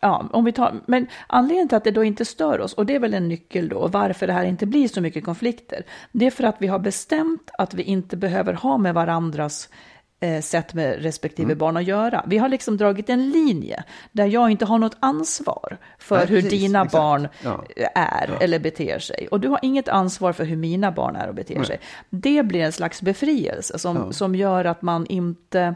[0.00, 2.94] ja, om vi tar, men anledningen till att det då inte stör oss, och det
[2.94, 6.30] är väl en nyckel då, varför det här inte blir så mycket konflikter, det är
[6.30, 9.68] för att vi har bestämt att vi inte behöver ha med varandras
[10.42, 11.58] sätt med respektive Mm.
[11.58, 12.24] barn att göra.
[12.26, 16.42] Vi har liksom dragit en linje där jag inte har något ansvar för Nej, hur
[16.42, 16.92] precis, dina exakt.
[16.92, 17.64] barn Ja.
[17.94, 19.28] är eller beter sig.
[19.30, 21.80] Och du har inget ansvar för hur mina barn är och beter sig.
[22.10, 25.74] Det blir en slags befrielse som, som gör att man inte...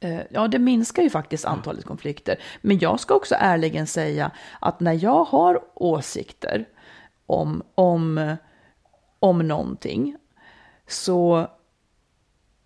[0.00, 2.36] eh, Ja, det minskar ju faktiskt antalet konflikter.
[2.60, 6.64] Men jag ska också ärligen säga att när jag har åsikter
[7.26, 8.36] om, om,
[9.20, 10.16] om någonting
[10.86, 11.48] så,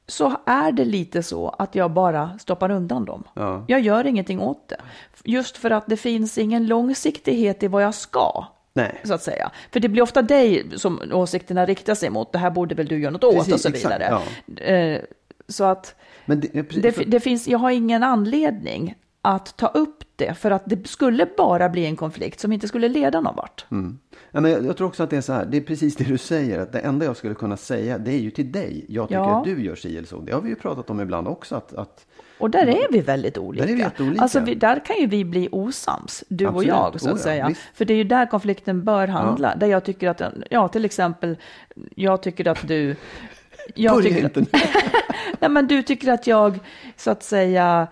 [0.09, 3.25] så är det lite så att jag bara stoppar undan dem.
[3.35, 3.65] Ja.
[3.69, 4.81] Jag gör ingenting åt det.
[5.25, 8.45] Just för att det finns ingen långsiktighet i vad jag ska.
[8.73, 9.01] Nej.
[9.05, 9.51] Så att säga.
[9.73, 12.33] För det blir ofta dig som åsikterna riktar sig mot.
[12.33, 14.21] Det här borde väl du göra något åt Precis, och så exakt, vidare.
[14.77, 15.01] Eh,
[15.49, 15.95] Så att
[16.27, 20.35] det, det, det finns, jag har ingen anledning att ta upp det.
[20.35, 23.67] För att det skulle bara bli en konflikt som inte skulle leda någon vart.
[23.71, 23.99] Mm.
[24.31, 26.05] Ja, men jag, jag tror också att det är så här, det är precis det
[26.05, 28.85] du säger, att det enda jag skulle kunna säga det är ju till dig.
[28.89, 29.39] Jag tycker Ja.
[29.39, 30.21] att du gör si eller så.
[30.21, 31.55] Det har vi ju pratat om ibland också.
[31.57, 32.07] Att, att,
[32.39, 33.65] Och där är vi väldigt olika.
[33.65, 34.23] Där är vi jätteolika.
[34.23, 36.69] Alltså vi, där kan ju vi bli osams, du och Absolut.
[36.69, 37.49] jag, så att Oh ja, säga.
[37.49, 37.61] visst.
[37.75, 39.57] För det är ju där konflikten bör handla.
[39.57, 41.37] Där jag tycker att, ja till exempel,
[41.97, 42.97] jag tycker att du...
[43.75, 44.61] Jag Börja tycker, inte nu.
[45.41, 46.59] nej, men du tycker att jag,
[46.97, 47.87] så att säga,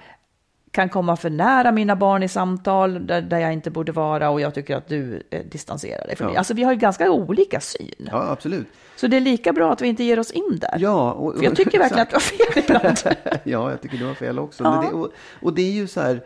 [0.77, 4.41] kan komma för nära mina barn i samtal där, där jag inte borde vara och
[4.41, 6.31] jag tycker att du eh, distanserar dig från Ja.
[6.33, 6.39] mig.
[6.39, 8.09] Alltså vi har ju ganska olika syn.
[8.11, 8.67] ja, absolut.
[8.97, 10.77] Så det är lika bra att vi inte ger oss in där.
[10.81, 12.99] Ja, och, För jag tycker verkligen att du har fel ibland.
[13.45, 14.65] ja, jag tycker du har fel också.
[14.65, 14.85] Ja.
[14.91, 15.11] Det, och,
[15.43, 16.21] och det är ju så här.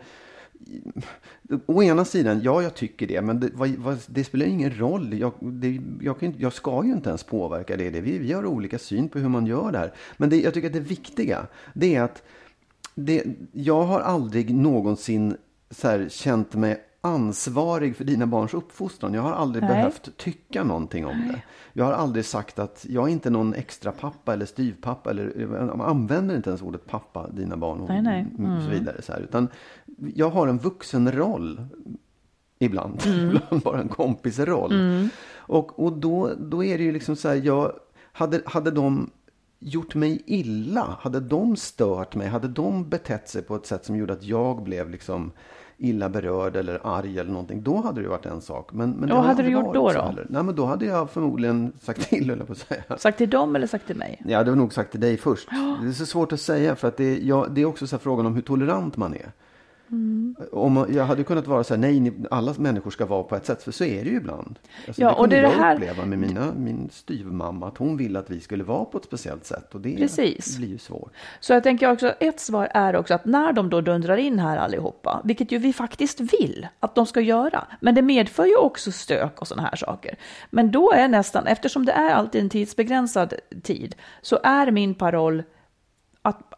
[1.65, 5.13] Å ena sidan, ja jag tycker det, men det, vad, vad, det spelar ingen roll.
[5.19, 7.89] Jag, det, jag, kan, jag ska ju inte ens påverka det.
[7.89, 9.93] det vi, vi har olika syn på hur man gör det här.
[10.17, 12.23] Men det, jag tycker att det viktiga, det är att
[12.95, 15.37] det, jag har aldrig någonsin
[15.69, 19.13] så här, känt mig ansvarig för dina barns uppfostran.
[19.13, 19.73] Jag har aldrig Nej.
[19.73, 21.41] behövt tycka någonting om det.
[21.73, 25.09] Jag har aldrig sagt att jag är inte någon extra pappa eller styvpappa.
[25.09, 28.25] Eller, man använder inte ens ordet pappa, dina barn och Nej, nej.
[28.57, 29.01] och så vidare.
[29.01, 29.47] Så här, utan
[30.15, 31.61] jag har en vuxenroll
[32.59, 33.03] ibland.
[33.05, 33.29] Mm.
[33.29, 34.73] ibland bara en kompisroll.
[35.35, 37.71] Och, och då, då är det ju liksom så här, jag,
[38.11, 39.09] hade, hade de
[39.63, 43.95] gjort mig illa, hade de stört mig, hade de betett sig på ett sätt som
[43.95, 45.31] gjorde att jag blev liksom
[45.77, 48.73] illa berörd eller arg eller någonting, då hade det varit en sak.
[48.73, 50.13] Men, men vad hade du gjort då då?
[50.29, 52.97] Nej, men då hade jag förmodligen sagt till, jag på att säga.
[52.97, 54.21] Sagt till dem eller sagt till mig?
[54.25, 55.49] Ja, det var nog sagt till dig först.
[55.81, 58.25] Det är så svårt att säga för att det, ja, det är också så frågan
[58.25, 59.31] om hur tolerant man är.
[59.91, 60.35] Mm.
[60.51, 63.45] Om jag hade kunnat vara så här, nej, ni, alla människor ska vara på ett
[63.45, 64.59] sätt, för så är det ju ibland.
[64.87, 67.97] Alltså, Ja, det och det jag det här- uppleva med mina, min styvmamma, att hon
[67.97, 69.75] ville att vi skulle vara på ett speciellt sätt.
[69.75, 70.57] Och det Precis.
[70.57, 71.11] blir ju svårt.
[71.39, 74.57] Så jag tänker också, ett svar är också att när de då dundrar in här
[74.57, 78.91] allihopa, vilket ju vi faktiskt vill att de ska göra, men det medför ju också
[78.91, 80.15] stök och sådana här saker.
[80.49, 85.43] Men då är nästan, eftersom det är alltid en tidsbegränsad tid, så är min paroll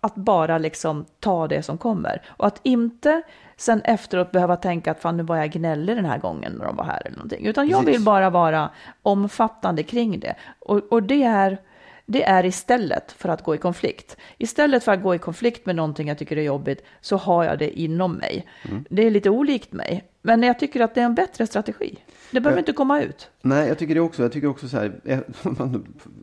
[0.04, 2.22] att, bara liksom ta det som kommer.
[2.28, 3.22] Och att inte
[3.58, 6.76] sen efteråt behöva tänka att fan nu var jag gnällig den här gången när de
[6.76, 7.46] var här eller någonting.
[7.46, 7.96] Utan jag Precis.
[7.96, 8.70] vill bara vara
[9.02, 10.36] omfattande kring det.
[10.60, 11.58] Och, och det är
[12.06, 14.18] det är istället för att gå i konflikt.
[14.38, 17.60] Istället för att gå i konflikt med någonting jag tycker är jobbigt så har jag
[17.60, 18.48] det inom mig.
[18.90, 21.98] Det är lite olikt mig, men jag tycker att det är en bättre strategi.
[22.34, 22.62] Det behöver Ja.
[22.62, 23.30] inte komma ut.
[23.42, 24.22] Nej, jag tycker det också.
[24.22, 25.20] Jag tycker också så här, eh,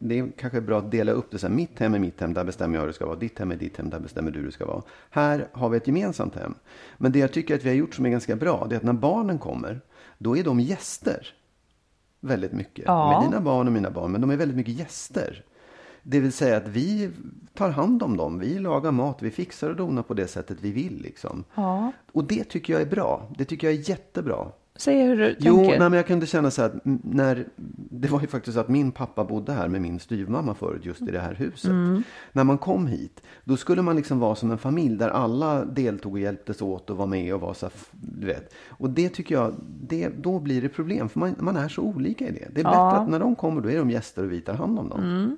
[0.01, 1.55] det är kanske bra att dela upp det så här.
[1.55, 3.16] Mitt hem är mitt hem, där bestämmer jag hur det ska vara.
[3.16, 4.83] Ditt hem är ditt hem, där bestämmer du hur det ska vara.
[5.11, 6.55] Här har vi ett gemensamt hem.
[6.99, 8.83] Men det jag tycker att vi har gjort som är ganska bra, det är att
[8.85, 9.81] när barnen kommer,
[10.18, 11.35] då är de gäster.
[12.20, 12.85] Väldigt mycket.
[12.87, 13.20] Ja.
[13.20, 15.44] Med dina barn och mina barn, men de är väldigt mycket gäster.
[16.03, 17.11] Det vill säga att vi
[17.55, 20.73] tar hand om dem, vi lagar mat, vi fixar och donar på det sättet vi
[20.73, 21.03] vill.
[21.03, 21.44] Liksom.
[21.55, 21.92] Ja.
[22.12, 23.29] Och det tycker jag är bra.
[23.38, 24.46] Det tycker jag är jättebra.
[24.81, 25.71] Säg hur du Jo, tänker.
[25.79, 27.47] nej, men jag kunde känna så här att när,
[27.90, 31.03] det var ju faktiskt så att min pappa bodde här med min styvmamma förut, just
[31.03, 31.71] i det här huset.
[31.71, 32.03] Mm.
[32.33, 36.12] När man kom hit, då skulle man liksom vara som en familj där alla deltog
[36.12, 38.55] och hjälptes åt och var med och var så här, du vet.
[38.69, 42.29] Och det tycker jag, det, då blir det problem, för man, man är så olika
[42.29, 42.49] i det.
[42.55, 42.71] Det är Ja.
[42.71, 45.01] bättre att när de kommer, då är de gäster och vi tar hand om dem.
[45.01, 45.37] Mm,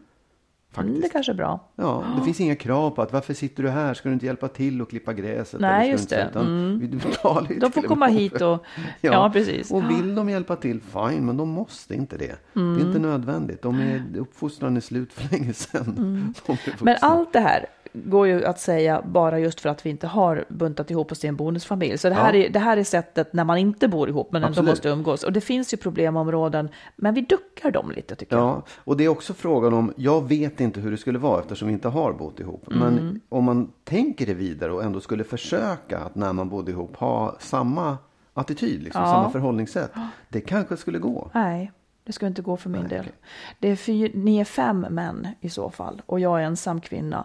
[0.73, 1.03] Faktiskt.
[1.03, 1.61] det kanske är bra.
[1.77, 3.95] Ja, det finns inga krav på att varför sitter du här?
[3.95, 5.61] Ska du inte hjälpa till och klippa gräset?
[5.61, 6.17] Nej, just det.
[6.17, 6.31] Mm.
[6.31, 8.65] Utan, vi- Du betalar ju De får komma hit och...
[9.01, 9.71] Ja, precis.
[9.71, 12.37] Och vill de hjälpa till, fine, men de måste inte det.
[12.53, 13.63] Det är inte nödvändigt.
[13.63, 15.95] De är, uppfostran är slut för länge sedan.
[15.99, 16.35] Mm.
[16.81, 20.45] Men allt det här går ju att säga bara just för att vi inte har
[20.49, 21.99] buntat ihop oss till en bonusfamilj.
[21.99, 22.45] Så det här, Ja.
[22.45, 25.25] är, det här är sättet när man inte bor ihop men ändå måste umgås.
[25.25, 28.45] Och det finns ju problemområden, men vi duckar dem lite tycker jag.
[28.47, 31.69] Ja, och det är också frågan om, jag vet inte hur det skulle vara eftersom
[31.69, 32.67] vi inte har bott ihop.
[32.73, 32.79] Mm.
[32.95, 36.97] Men om man tänker det vidare och ändå skulle försöka att när man bodde ihop
[36.97, 37.99] ha samma
[38.35, 39.09] attityd, liksom, Ja.
[39.13, 39.91] samma förhållningssätt.
[40.29, 41.31] Det kanske skulle gå.
[41.35, 41.73] Nej,
[42.05, 43.01] det ska inte gå för min Nej, del.
[43.01, 43.13] okej.
[43.59, 47.25] Det är fyr, ni är fem män i så fall och jag är ensam kvinna.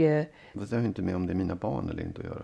[0.00, 2.42] Eh, Fast jag har inte med om det är mina barn eller inte att göra.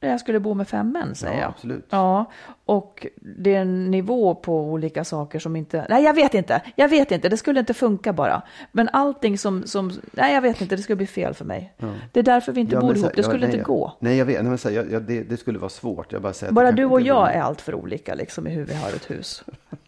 [0.00, 1.48] jag skulle bo med fem män säger Ja, jag.
[1.48, 1.84] absolut.
[1.90, 2.24] Ja,
[2.64, 5.86] och det är en nivå på olika saker som inte...
[5.88, 6.62] Nej, jag vet inte.
[6.76, 7.28] Jag vet inte.
[7.28, 8.42] Det skulle inte funka bara.
[8.72, 9.62] Men allting som...
[9.66, 10.76] som nej, jag vet inte.
[10.76, 11.74] Det skulle bli fel för mig.
[12.12, 13.06] Det är därför vi inte Ja, bor men ihop.
[13.10, 13.92] så- Det ja, skulle nej, inte jag- gå.
[14.00, 14.40] Nej, jag vet.
[14.42, 16.12] Nej, men så, jag, jag, det, det skulle vara svårt.
[16.12, 18.74] Jag bara säger Bara du och jag är allt för olika liksom i hur vi
[18.74, 19.44] har ett hus.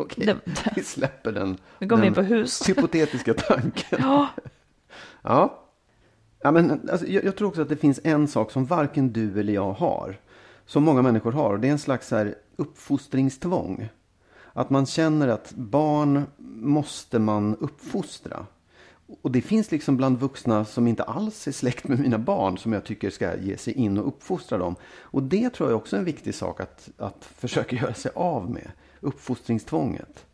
[0.00, 2.62] Okej, Det- vi släpper den, Nu går den in på hus.
[2.68, 3.98] hypotetiska tanken.
[4.02, 4.28] Ja,
[5.22, 5.64] Ja.
[6.42, 9.40] ja men, alltså, jag, jag tror också att det finns en sak som varken du
[9.40, 10.20] eller jag har.
[10.66, 11.52] Som många människor har.
[11.52, 13.88] Och det är en slags så här, uppfostringstvång.
[14.52, 16.22] Att man känner att barn
[16.62, 18.46] måste man uppfostra.
[19.22, 22.72] Och det finns liksom bland vuxna som inte alls är släkt med mina barn som
[22.72, 24.76] jag tycker ska ge sig in och uppfostra dem.
[25.00, 28.50] Och det tror jag också är en viktig sak att, att försöka göra sig av
[28.50, 28.70] med.
[29.00, 30.26] Uppfostringstvånget.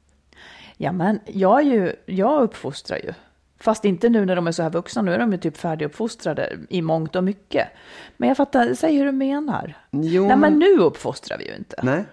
[0.76, 3.12] ja men jag, är ju, jag uppfostrar ju.
[3.58, 5.02] Fast inte nu när de är så här vuxna.
[5.02, 7.68] Nu är de ju typ färdiguppfostrade i mångt och mycket.
[8.16, 9.76] Men jag fattar, säg hur du menar.
[9.90, 11.80] Jo, Nej, men nu uppfostrar vi ju inte.
[11.82, 12.04] Nej.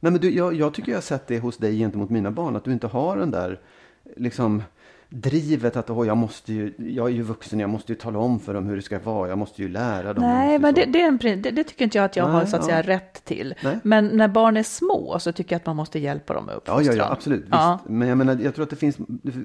[0.00, 2.56] Nej men du, jag, jag tycker jag har sett det hos dig gentemot mina barn.
[2.56, 3.60] Att du inte har den där
[4.16, 4.62] liksom
[5.10, 8.40] drivet att Åh, jag måste ju, jag är ju vuxen, jag måste ju tala om
[8.40, 9.28] för dem hur det ska vara.
[9.28, 10.24] Jag måste ju lära dem.
[10.24, 12.38] Nej, Jag men det, det, är en, det, det tycker inte jag att jag har
[12.38, 12.68] Nej, så att ja.
[12.68, 13.54] säga rätt till.
[13.64, 13.78] Nej.
[13.82, 16.82] Men när barn är små så tycker jag att man måste hjälpa dem med Ja,
[16.82, 17.40] ja, ja, absolut.
[17.40, 17.48] Visst.
[17.50, 17.78] Ja.
[17.86, 18.96] Men jag menar, jag tror att det finns,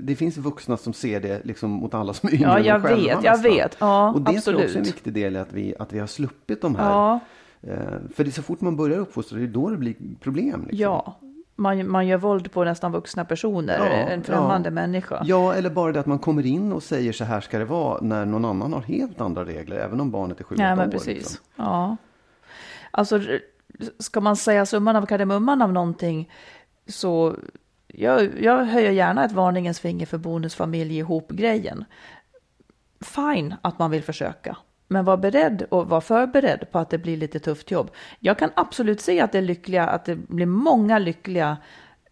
[0.01, 2.97] det finns vuxna som ser det liksom mot alla som är yngre Ja, jag själva
[2.97, 3.41] vet, jag nästan.
[3.43, 3.77] vet.
[3.79, 4.87] Ja, Och det tror jag också är en absolut.
[4.87, 6.89] viktig del i att vi, att vi har sluppit de här.
[6.89, 7.19] Ja,
[7.67, 7.77] Eh,
[8.15, 10.61] för det är så fort man börjar uppfostra, det är då det blir problem.
[10.61, 10.79] Liksom.
[10.79, 11.19] ja.
[11.55, 14.73] Man, man gör våld på nästan vuxna personer, Ja, en främmande ja.
[14.73, 15.21] människa.
[15.25, 18.01] Ja, eller bara det att man kommer in och säger så här ska det vara
[18.01, 20.91] när någon annan har helt andra regler, även om barnet är sju Ja, men år.
[20.91, 21.07] precis.
[21.07, 21.37] liksom.
[21.55, 21.97] Ja.
[22.91, 23.19] Alltså,
[23.99, 26.31] ska man säga summan av kardemumman av någonting
[26.87, 27.35] så
[27.87, 31.85] jag, jag höjer gärna ett varningens finger för bonusfamilj ihop-grejen.
[33.01, 34.57] Fine att man vill försöka,
[34.93, 37.91] men var beredd och var förberedd på att det blir lite tufft jobb.
[38.19, 41.57] Jag kan absolut se att det är lyckliga, att det blir många lyckliga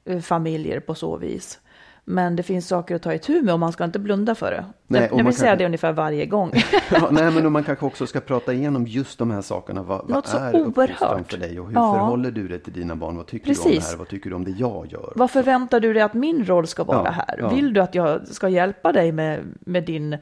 [0.06, 1.60] eh, familjer på så vis.
[2.06, 4.66] Men det finns saker att ta itu med och man ska inte blunda för det.
[4.88, 6.52] Nej, jag vill säga kan- det ungefär varje gång.
[6.92, 9.84] Ja, nej, men man kanske också ska prata igenom just de här sakerna.
[9.84, 11.94] Vad, vad så är uppfostran för dig och hur Ja.
[11.94, 13.18] förhåller du dig till dina barn?
[13.18, 13.92] Vad tycker du om det Precis.
[13.92, 13.98] här?
[13.98, 15.14] Vad tycker du om det jag gör?
[15.16, 17.36] Vad förväntar du dig att min roll ska vara Ja, här?
[17.40, 17.50] ja.
[17.50, 20.18] Vill du att jag ska hjälpa dig med, med din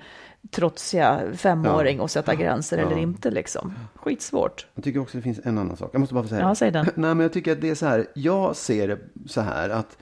[0.52, 2.04] trotsiga femåring Ja.
[2.04, 3.74] och sätta gränser eller inte liksom?
[3.96, 4.68] Skitsvårt.
[4.76, 5.90] Jag tycker också det finns en annan sak.
[5.94, 6.86] Jag måste bara få säga Ja, säg den.
[6.86, 8.06] Nej, men jag tycker att det är så här.
[8.14, 9.98] Jag ser det så här att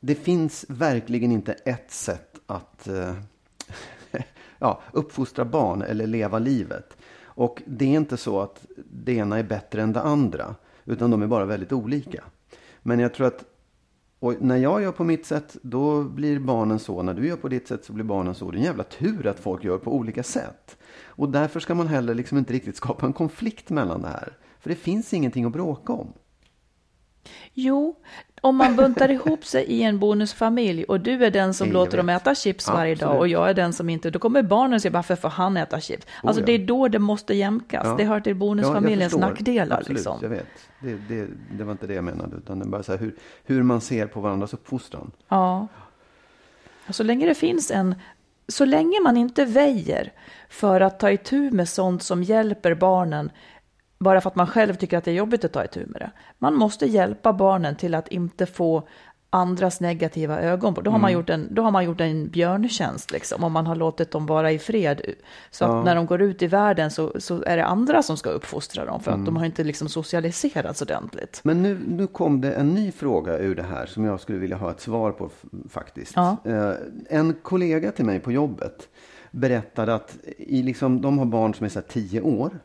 [0.00, 3.14] det finns verkligen inte ett sätt att eh,
[4.58, 6.96] ja, uppfostra barn eller leva livet.
[7.22, 10.54] Och det är inte så att det ena är bättre än det andra.
[10.84, 12.24] Utan de är bara väldigt olika.
[12.82, 13.44] Men jag tror att
[14.20, 17.02] och när jag gör på mitt sätt, då blir barnen så.
[17.02, 18.50] När du gör på ditt sätt så blir barnen så.
[18.50, 20.76] Det är en jävla tur att folk gör på olika sätt.
[21.04, 24.36] Och därför ska man heller liksom inte riktigt skapa en konflikt mellan det här.
[24.58, 26.12] För det finns ingenting att bråka om.
[27.54, 27.96] Jo,
[28.40, 31.96] om man buntar ihop sig i en bonusfamilj och du är den som Jag låter
[31.96, 32.22] dem vet.
[32.22, 35.16] äta chips varje dag och jag är den som inte, då kommer barnen säga varför
[35.16, 36.06] får han äta chips?
[36.22, 36.46] Alltså ja.
[36.46, 37.82] det är då det måste jämkas.
[37.86, 37.94] Ja.
[37.98, 39.28] Det hör till Ja, bonusfamiljens förstår.
[39.28, 39.76] nackdelar.
[39.76, 40.18] Absolut, Liksom.
[40.22, 40.46] jag vet.
[40.80, 42.36] Det, det, det var inte det jag menade.
[42.36, 45.10] Utan det bara så här hur, hur man ser på varandras uppfostran.
[45.28, 45.66] Ja.
[46.90, 47.94] Så länge det finns en,
[48.48, 50.12] så länge man inte väjer
[50.48, 53.30] för att ta itu med sånt som hjälper barnen,
[54.00, 56.10] bara för att man själv tycker att det är jobbigt att ta itu med det.
[56.38, 58.88] Man måste hjälpa barnen till att inte få
[59.30, 60.80] andras negativa ögon på.
[60.80, 63.76] Då har, man, gjort en, då har man gjort en björntjänst liksom, om man har
[63.76, 65.00] låtit dem vara i fred.
[65.50, 68.30] Så att när de går ut i världen så, så är det andra som ska
[68.30, 71.40] uppfostra dem för att de har inte liksom socialiserats ordentligt.
[71.42, 74.56] Men nu, nu kom det en ny fråga ur det här som jag skulle vilja
[74.56, 75.30] ha ett svar på
[75.68, 76.12] faktiskt.
[76.16, 76.36] Ja.
[76.44, 76.72] Eh,
[77.08, 78.88] en kollega till mig på jobbet
[79.30, 82.60] berättade att i liksom, de har barn som är så här 10 år,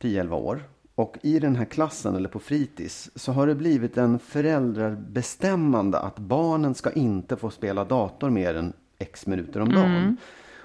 [0.00, 0.62] 10-11 år.
[0.94, 6.18] Och i den här klassen eller på fritids så har det blivit en föräldrarbestämmande att
[6.18, 10.16] barnen ska inte få spela dator mer än x minuter om dagen.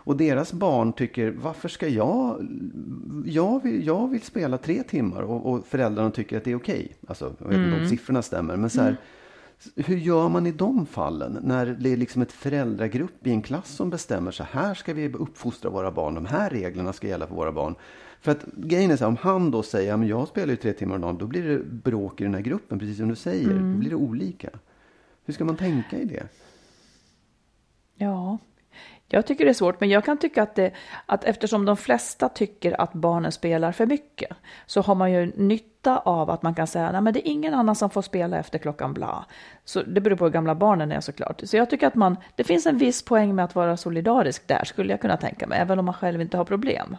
[0.03, 2.47] Och deras barn tycker, varför ska jag,
[3.25, 6.95] jag vill, jag vill spela tre timmar och, och föräldrarna tycker att det är okej.
[7.07, 8.97] Alltså, jag vet inte om siffrorna stämmer, men så här,
[9.75, 11.37] hur gör man i de fallen?
[11.41, 15.13] När det är liksom ett föräldragrupp i en klass som bestämmer så här ska vi
[15.13, 17.75] uppfostra våra barn, de här reglerna ska gälla för våra barn.
[18.21, 20.55] För att grejen är så här, om han då säger, ja, men jag spelar ju
[20.55, 23.15] tre timmar om dagen, då blir det bråk i den här gruppen, precis som du
[23.15, 23.49] säger.
[23.49, 24.49] Då blir det olika.
[25.25, 26.23] Hur ska man tänka i det?
[27.95, 28.37] Ja,
[29.13, 30.71] jag tycker det är svårt, men jag kan tycka att, det,
[31.05, 34.29] att eftersom de flesta tycker att barnen spelar för mycket
[34.65, 37.53] så har man ju nytta av att man kan säga nej men det är ingen
[37.53, 39.25] annan som får spela efter klockan bla.
[39.65, 41.41] Så det beror på hur gamla barnen är såklart.
[41.43, 44.63] Så jag tycker att man, det finns en viss poäng med att vara solidarisk där
[44.63, 46.97] skulle jag kunna tänka mig, även om man själv inte har problem.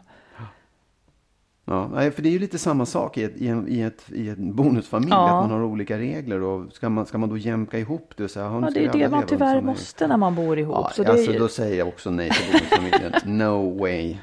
[1.72, 4.04] Ja, nej, för det är ju lite samma sak i, ett, i, en, i, ett,
[4.12, 5.40] i en bonusfamilj, Ja.
[5.42, 8.30] att man har olika regler och ska man, ska man då jämka ihop det och
[8.30, 10.76] säga, "Ja, det är det man tyvärr måste när man bor ihop.
[10.76, 13.12] Ja, så det är alltså ju- då säger jag också nej till bonusfamiljen.
[13.38, 14.16] No way.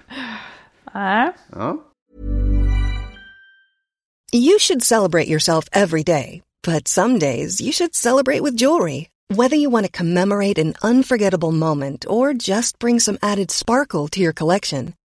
[0.93, 1.31] Nej.
[1.55, 1.77] Ja.
[4.33, 9.07] You should celebrate yourself every day, but some days you should celebrate with jewelry.
[9.35, 14.19] Whether you want to commemorate an unforgettable moment or just bring some added sparkle to
[14.19, 14.93] your collection,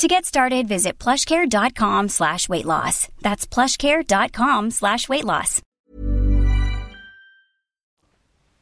[0.00, 3.08] To get started, visit plushcare.com slash weight loss.
[3.22, 5.62] That's plushcare.com slash weight loss.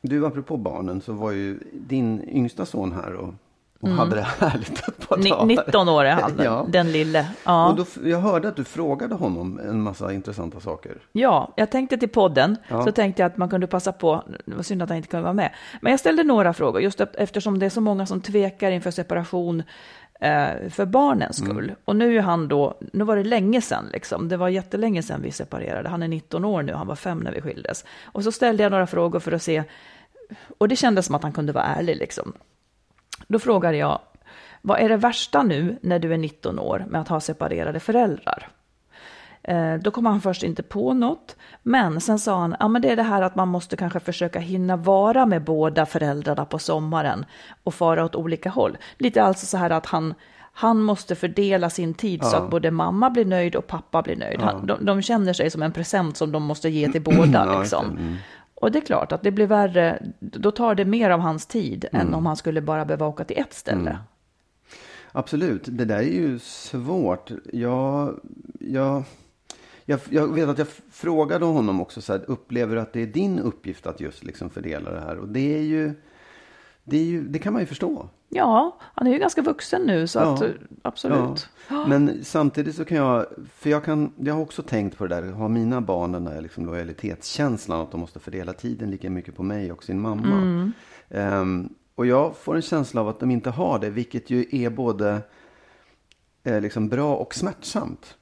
[0.03, 3.35] Du, apropå barnen, så var ju din yngsta son här och,
[3.81, 5.45] och hade det härligt ett par dagar.
[5.47, 6.67] 19 år är han, ja.
[6.69, 7.29] den lille.
[7.45, 7.69] Ja.
[7.71, 10.97] Och då, jag hörde att du frågade honom en massa intressanta saker.
[11.13, 12.85] Ja, jag tänkte till podden, Ja.
[12.85, 15.23] så tänkte jag att man kunde passa på, det var synd att han inte kunde
[15.25, 18.21] vara med, men jag ställde några frågor, just eft- eftersom det är så många som
[18.21, 19.63] tvekar inför separation
[20.19, 21.75] eh, för barnens skull.
[21.85, 25.23] Och nu är han då, nu var det länge sedan liksom, det var jättelänge sedan
[25.23, 27.85] vi separerade, han är 19 år nu, han var fem när vi skildes.
[28.05, 29.65] Och så ställde jag några frågor för att se,
[30.59, 32.33] och det kändes som att han kunde vara ärlig liksom.
[33.29, 34.01] Då frågade jag,
[34.63, 38.49] vad är det värsta nu när du är 19 år med att ha separerade föräldrar?
[39.49, 42.91] Eh, Då kom han först inte på något, men sen sa han, ja men det
[42.93, 47.25] är det här att man måste kanske försöka hinna vara med båda föräldrarna på sommaren
[47.65, 48.79] och fara åt olika håll.
[48.99, 50.15] Lite alltså så här att han,
[50.53, 52.43] han måste fördela sin tid så Ja.
[52.45, 54.41] att både mamma blir nöjd och pappa blir nöjd.
[54.41, 57.47] Han, de, de känner sig som en present som de måste ge till båda.
[57.47, 57.87] Ja, liksom.
[57.91, 58.15] Mm.
[58.55, 61.85] Och det är klart att det blir värre, då tar det mer av hans tid
[61.93, 62.07] Mm.
[62.09, 63.99] än om han skulle bara behöva åka till ett ställe.
[65.13, 67.31] Absolut, det där är ju svårt.
[67.53, 68.21] Jag,
[68.61, 69.03] jag,
[69.91, 73.07] jag, jag vet att jag frågade honom också, så här, upplever du att det är
[73.07, 75.17] din uppgift att just liksom fördela det här?
[75.19, 75.95] Och det är ju,
[76.85, 78.09] det, är ju, det kan man ju förstå.
[78.29, 80.35] Ja, han är ju ganska vuxen nu så Ja.
[80.35, 80.43] att
[80.83, 81.49] absolut.
[81.69, 81.87] Ja.
[81.87, 85.33] Men samtidigt så kan jag, för jag, kan, jag har också tänkt på det där,
[85.33, 89.43] har mina barn den där liksom lojalitetskänslan att de måste fördela tiden lika mycket på
[89.43, 90.71] mig och sin mamma.
[91.11, 94.71] Ehm, och jag får en känsla av att de inte har det, vilket ju är
[94.71, 95.19] både
[96.45, 98.17] eh, liksom bra och smärtsamt.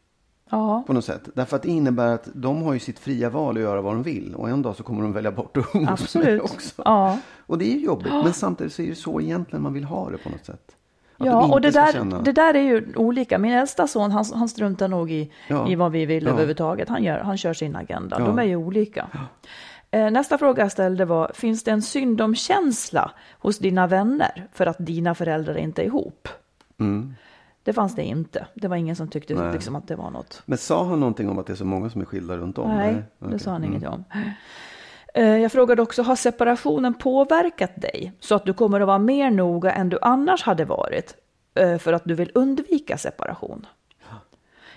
[0.51, 0.85] Ja.
[0.87, 1.29] På något sätt.
[1.35, 4.03] Därför att det innebär att de har ju sitt fria val att göra vad de
[4.03, 4.35] vill.
[4.35, 6.27] Och en dag så kommer de välja bort att umgås Absolut.
[6.27, 6.83] med också.
[6.85, 7.19] Ja.
[7.47, 8.13] Och det är ju jobbigt.
[8.13, 10.61] Men samtidigt så är det så egentligen man vill ha det på något sätt.
[11.19, 13.39] Att de Ja, inte och det där, känna- det där är ju olika.
[13.39, 15.69] Min äldsta son, han, han struntar nog i, Ja.
[15.69, 16.31] i vad vi vill Ja.
[16.31, 16.89] överhuvudtaget.
[16.89, 18.17] Han, gör, han kör sin agenda.
[18.21, 18.27] Ja.
[18.27, 19.07] De är ju olika.
[19.91, 24.77] Eh, Nästa fråga jag ställde var, finns det en syndomkänsla hos dina vänner för att
[24.79, 26.29] dina föräldrar inte är ihop?
[26.81, 27.15] Mm.
[27.67, 28.47] Det fanns det inte.
[28.55, 29.53] Det var ingen som tyckte Nej.
[29.53, 30.43] liksom, att det var något.
[30.47, 32.71] Men sa han någonting om att det är så många som är skilda runt om?
[32.77, 33.33] Nej, Okej.
[33.33, 33.75] det sa han Mm.
[33.77, 34.05] inget om.
[35.15, 39.31] Eh, Jag frågade också, har separationen påverkat dig så att du kommer att vara mer
[39.31, 41.15] noga än du annars hade varit
[41.55, 43.67] eh, för att du vill undvika separation?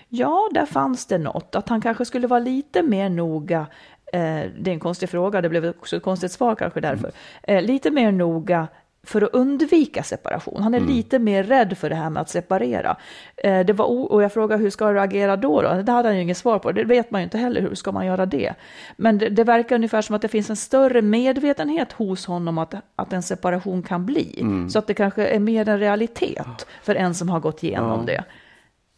[0.08, 3.66] Ja, där fanns det något, att han kanske skulle vara lite mer noga.
[4.12, 4.20] Eh,
[4.60, 7.10] det är en konstig fråga, det blev också ett konstigt svar kanske därför.
[7.42, 8.68] Eh, lite mer noga
[9.02, 10.62] för att undvika separation.
[10.62, 12.96] Han är lite mer rädd för det här med att separera.
[13.36, 15.82] Eh, det var och jag frågade hur ska du agera då, då?
[15.82, 16.72] Det hade han ju inget svar på.
[16.72, 17.60] Det vet man ju inte heller.
[17.60, 18.54] Hur ska man göra det?
[18.96, 22.74] Men det, det verkar ungefär som att det finns en större medvetenhet hos honom att,
[22.96, 24.44] att en separation kan bli.
[24.70, 28.24] Så att det kanske är mer en realitet för en som har gått igenom det.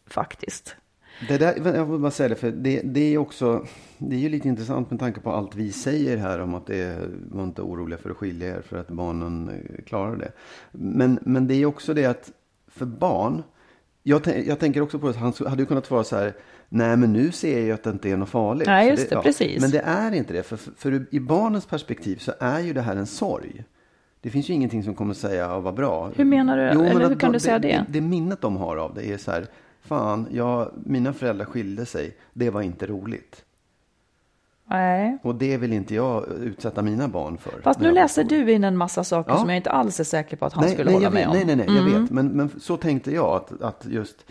[0.07, 0.77] Faktiskt.
[1.29, 3.67] Det där, jag vill bara säga det, för det, det är också,
[3.99, 6.77] det är ju lite intressant med tanke på allt vi säger här om att det
[6.77, 10.33] är, var inte oroliga för att skilja er för att barnen eh, klarar det.
[10.73, 12.33] Men, men det är också det att
[12.67, 13.43] för barn,
[14.03, 16.33] jag, jag tänker också på att han hade ju kunnat vara så här,
[16.69, 18.67] nej men nu ser jag ju att det inte är något farligt.
[18.67, 19.61] Nej, just det, precis.
[19.61, 22.97] Men det är inte det, för, för, i barnens perspektiv så är ju det här
[22.97, 23.65] en sorg.
[24.21, 26.11] Det finns ju ingenting som kommer säga, ja, vad bra.
[26.17, 26.79] Hur menar du?
[26.79, 27.69] men Eller hur kan du säga det?
[27.69, 27.87] det?
[27.89, 29.47] Det minnet de har av det är så här,
[29.83, 33.45] fan, jag, mina föräldrar skilde sig, det var inte roligt.
[34.67, 35.19] Nej.
[35.23, 37.61] Och det vill inte jag utsätta mina barn för.
[37.63, 39.39] Fast nu läser du in en massa saker Ja.
[39.39, 41.35] som jag inte alls är säker på att han nej, skulle nej, hålla med om.
[41.37, 41.47] Mm.
[41.47, 42.11] Nej, nej, nej, jag vet.
[42.11, 44.25] Men, men så tänkte jag att, att just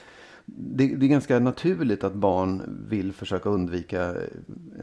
[0.46, 4.14] det, det är ganska naturligt att barn vill försöka undvika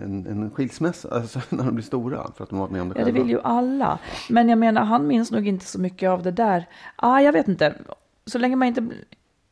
[0.01, 2.27] en, en skilsmässa alltså när de blir stora.
[2.37, 3.23] För att de har varit med om det Ja, det själva.
[3.25, 3.99] vill ju alla.
[4.31, 6.69] Men jag menar, han minns nog inte så mycket av det där.
[6.97, 7.75] Ah, jag vet inte.
[8.27, 8.83] Så länge man inte...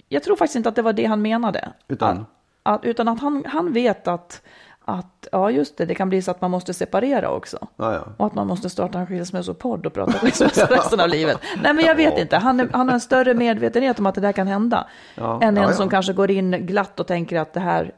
[0.09, 1.73] Jag tror faktiskt inte att det var det han menade.
[1.89, 2.19] Utan?
[2.63, 4.43] Att, att, utan att han, han vet att,
[4.85, 7.69] att, ja just det, det kan bli så att man måste separera också.
[7.77, 8.07] Ja, ja.
[8.17, 11.39] Och att man måste starta en skilsmässopodd och prata skilsmässa resten av livet.
[11.63, 12.37] Nej, men jag vet inte.
[12.37, 14.87] Han, är, han har en större medvetenhet om att det där kan hända.
[15.15, 17.95] Ja, än en som kanske går in glatt och tänker att det här,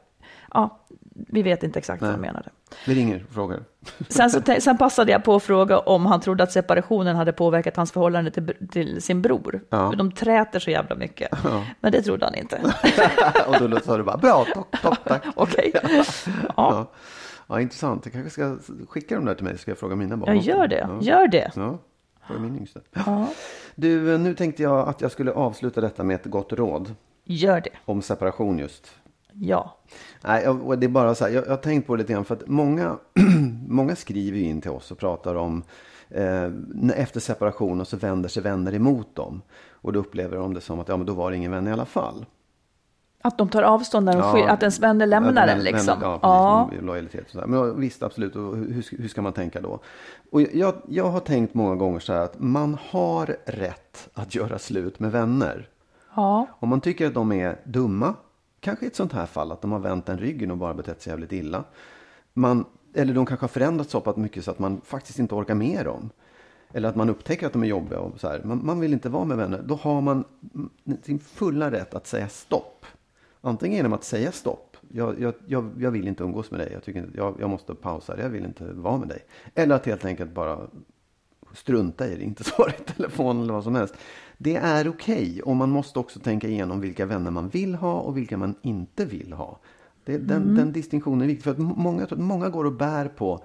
[0.54, 0.78] ja,
[1.14, 2.14] vi vet inte exakt vad Nej.
[2.14, 2.50] han menade.
[2.86, 3.60] Vi ringer och frågar.
[4.08, 7.76] Sen, så, sen passade jag på att fråga om han trodde att separationen hade påverkat
[7.76, 9.60] hans förhållande till, till sin bror.
[9.70, 9.92] Ja.
[9.96, 11.30] De träter så jävla mycket.
[11.80, 12.60] Men det trodde han inte.
[13.62, 15.22] och då sa du bara, bra, topp, topp, tack.
[15.36, 15.72] Okej.
[15.82, 16.04] Ja,
[16.56, 16.90] Ja.
[17.46, 18.06] ja, intressant.
[18.06, 18.56] Jag kanske ska
[18.88, 20.36] skicka dem där till mig så ska jag fråga mina barn.
[20.36, 20.48] också.
[20.50, 20.78] gör det.
[20.90, 20.98] Ja.
[21.00, 21.50] Gör det.
[21.56, 21.78] Ja,
[22.26, 22.80] fråga min yngsta.
[23.06, 23.26] Ja.
[23.74, 26.94] Du, nu tänkte jag att jag skulle avsluta detta med ett gott råd
[27.24, 27.70] Gör det.
[27.84, 28.90] om separation just.
[29.40, 29.76] Ja.
[30.24, 32.24] Nej, och det är bara så här, jag, jag har tänkt på det lite grann
[32.24, 32.96] för att många,
[33.68, 35.62] många skriver ju in till oss och pratar om
[36.08, 36.50] eh,
[36.96, 39.42] efter separation och så vänder sig vänner emot dem.
[39.72, 41.72] Och då upplever de det som att ja, men då var det ingen vän i
[41.72, 42.26] alla fall.
[43.22, 44.32] Att de tar avstånd när de Ja.
[44.34, 45.86] skil- att ens vänner lämnar en liksom.
[46.00, 46.66] vänner- Ja, Ja.
[46.70, 46.86] precis.
[46.86, 47.46] Lojalitet och sådär.
[47.46, 48.36] Men visst, absolut.
[48.36, 49.80] Och hur, hur ska man tänka då?
[50.32, 54.58] Och jag, jag har tänkt många gånger så här att man har rätt att göra
[54.58, 55.68] slut med vänner.
[56.16, 56.46] ja.
[56.60, 58.14] Om man tycker att de är dumma,
[58.60, 61.02] kanske i ett sånt här fall att de har vänt en ryggen och bara betett
[61.02, 61.64] sig jävligt illa.
[62.32, 65.54] Man, eller de kanske har förändrats så pass mycket så att man faktiskt inte orkar
[65.54, 66.10] med dem.
[66.72, 68.42] Eller att man upptäcker att de är jobbiga och så här.
[68.44, 69.62] Man, man vill inte vara med vänner.
[69.66, 70.24] Då har man
[71.02, 72.86] sin fulla rätt att säga stopp.
[73.40, 74.76] Antingen genom att säga stopp.
[74.88, 76.70] Jag, jag, jag, jag vill inte umgås med dig.
[76.72, 78.20] Jag, tycker inte, jag, jag måste pausa.
[78.20, 79.24] Jag vill inte vara med dig.
[79.54, 80.58] Eller att helt enkelt bara
[81.52, 83.94] strunta i det, inte svara i telefon eller vad som helst.
[84.38, 88.16] Det är okej och man måste också tänka igenom vilka vänner man vill ha och
[88.16, 89.60] vilka man inte vill ha.
[90.04, 93.44] Det, den, den distinktionen är viktig för att många, många går och bär på,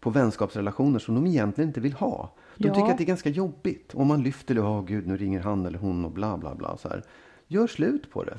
[0.00, 2.34] på vänskapsrelationer som de egentligen inte vill ha.
[2.56, 2.74] De Ja.
[2.74, 5.66] tycker att det är ganska jobbigt och man lyfter det, åh gud nu ringer han
[5.66, 6.76] eller hon och bla bla bla.
[6.76, 7.02] Så här.
[7.46, 8.38] Gör slut på det.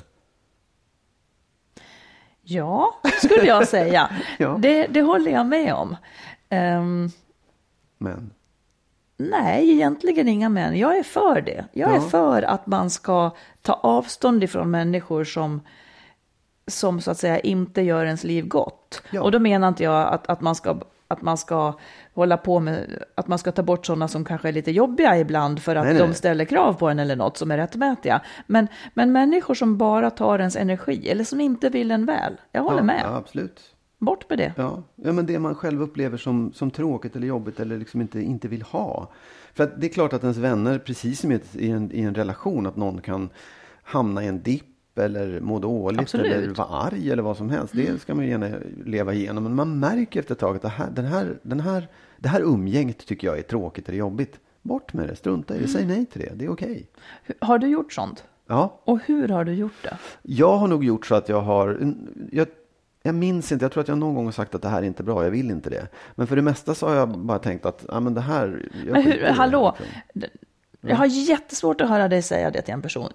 [2.42, 4.10] Ja, skulle jag säga.
[4.38, 4.58] Ja.
[4.62, 5.96] det, det håller jag med om.
[6.48, 7.08] Ehm,
[7.98, 8.30] Men
[9.16, 10.78] nej, egentligen inga män.
[10.78, 11.64] Jag är för det.
[11.72, 12.00] Jag är Ja.
[12.00, 13.30] för att man ska
[13.62, 15.60] ta avstånd ifrån människor som,
[16.66, 19.02] som så att säga inte gör ens liv gott.
[19.10, 19.22] Ja.
[19.22, 21.74] Och då menar inte jag att, att, man ska, att man ska
[22.14, 25.62] hålla på med, att man ska ta bort sådana som kanske är lite jobbiga ibland
[25.62, 26.16] för att Nej, nej, de nej.
[26.16, 28.20] ställer krav på en eller något som är rättmätiga.
[28.46, 32.32] Men, men människor som bara tar ens energi eller som inte vill en väl.
[32.52, 33.00] Jag håller ja, med.
[33.04, 33.60] Ja, absolut.
[33.98, 34.52] Bort med det.
[34.56, 38.20] Ja, ja men det man själv upplever som, som tråkigt eller jobbigt eller liksom inte,
[38.22, 39.10] inte vill ha.
[39.54, 41.40] För det är klart att ens vänner, precis som i,
[41.70, 43.28] en, i en relation, att någon kan
[43.82, 46.32] hamna i en dipp eller må dåligt Absolut.
[46.32, 47.74] eller vara arg eller vad som helst.
[47.76, 48.48] Det ska man ju gärna
[48.84, 49.44] leva igenom.
[49.44, 51.88] Men man märker efter ett tag att det här, den här, den här,
[52.18, 54.40] det här umgänget tycker jag är tråkigt eller jobbigt.
[54.62, 56.86] Bort med det, strunta i det, säg nej till det, det är okej.
[57.24, 58.24] Hur- Har du gjort sånt?
[58.46, 59.98] Ja, Och hur har du gjort det?
[60.22, 61.94] jag har nog gjort så att jag har,
[62.32, 62.46] jag,
[63.06, 64.86] jag minns inte, jag tror att jag någon gång har sagt att det här är
[64.86, 65.88] inte bra, jag vill inte det.
[66.14, 68.92] Men för det mesta så har jag bara tänkt att, ja men det här, jag
[68.92, 69.76] Men hur, i det, hallå,
[70.12, 70.30] liksom.
[70.80, 73.12] jag har jättesvårt att höra dig säga det till en person.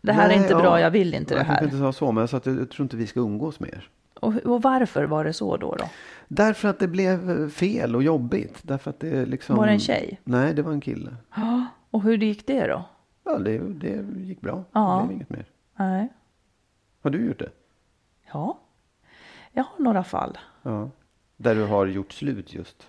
[0.00, 1.64] Det här Nej, är inte ja, bra, jag vill inte det Jag här.
[1.64, 3.88] inte sa så, men jag sa att jag, jag tror inte vi ska umgås mer.
[4.20, 5.74] Och, och varför var det så då?
[5.78, 5.84] då?
[6.28, 8.58] Därför att det blev fel och jobbigt.
[8.62, 9.56] Därför att det liksom...
[9.56, 10.20] Var det en tjej?
[10.24, 11.16] Nej, det var en kille.
[11.36, 12.84] Ja, och hur gick det då?
[13.24, 14.64] Ja, det, det gick bra.
[14.72, 14.98] Ja.
[15.00, 15.44] Det blev inget mer.
[15.76, 16.08] Nej.
[17.02, 17.50] Har du gjort det?
[18.32, 18.58] Ja,
[19.52, 20.38] jag har några fall.
[20.62, 20.90] Ja.
[21.36, 22.86] Där du har gjort slut just?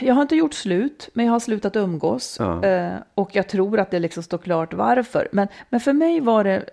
[0.00, 2.36] Jag har inte gjort slut, men jag har slutat umgås.
[2.38, 2.64] Ja.
[2.64, 5.28] Eh, och jag tror att det liksom står klart varför.
[5.32, 6.64] Men, men för mig var det,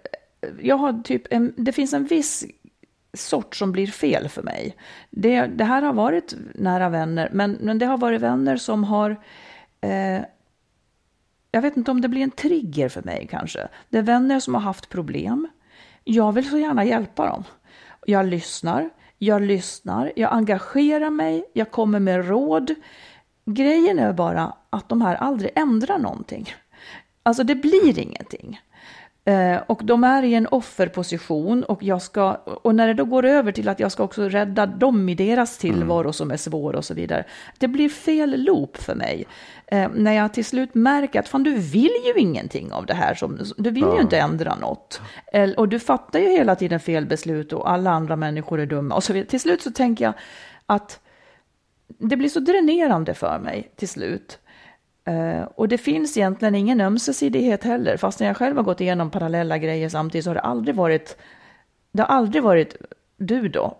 [0.61, 2.45] jag har typ en, det finns en viss
[3.13, 4.75] sort som blir fel för mig.
[5.09, 9.15] Det, det här har varit nära vänner, men, men det har varit vänner som har,
[9.82, 10.21] eh,
[11.51, 13.67] jag vet inte om det blir en trigger för mig kanske.
[13.89, 15.47] Det är vänner som har haft problem.
[16.03, 17.43] Jag vill så gärna hjälpa dem.
[18.09, 22.75] Jag lyssnar, jag lyssnar, jag engagerar mig, jag kommer med råd.
[23.45, 26.49] Grejen är bara att de här aldrig ändrar någonting.
[27.23, 28.61] Alltså det blir ingenting.
[29.28, 33.25] Eh, och de är i en offerposition och, jag ska, och när det då går
[33.25, 36.86] över till att jag ska också rädda dem i deras tillvaro som är svår och
[36.86, 37.25] så vidare.
[37.57, 39.25] Det blir fel loop för mig.
[39.67, 43.13] Eh, när jag till slut märker att fan du vill ju ingenting av det här,
[43.13, 45.01] som, du vill ju inte ändra något.
[45.34, 48.95] Eh, och du fattar ju hela tiden fel beslut och alla andra människor är dumma
[48.95, 49.30] och så vidare.
[49.30, 50.13] Till slut så tänker jag
[50.65, 50.99] att
[51.88, 54.39] det blir så dränerande för mig till slut.
[55.07, 57.97] Eh, och det finns egentligen ingen ömsesidighet heller.
[57.97, 61.17] Fast när jag själv har gått igenom parallella grejer samtidigt så har det aldrig varit,
[61.91, 62.75] det har aldrig varit
[63.17, 63.77] du då.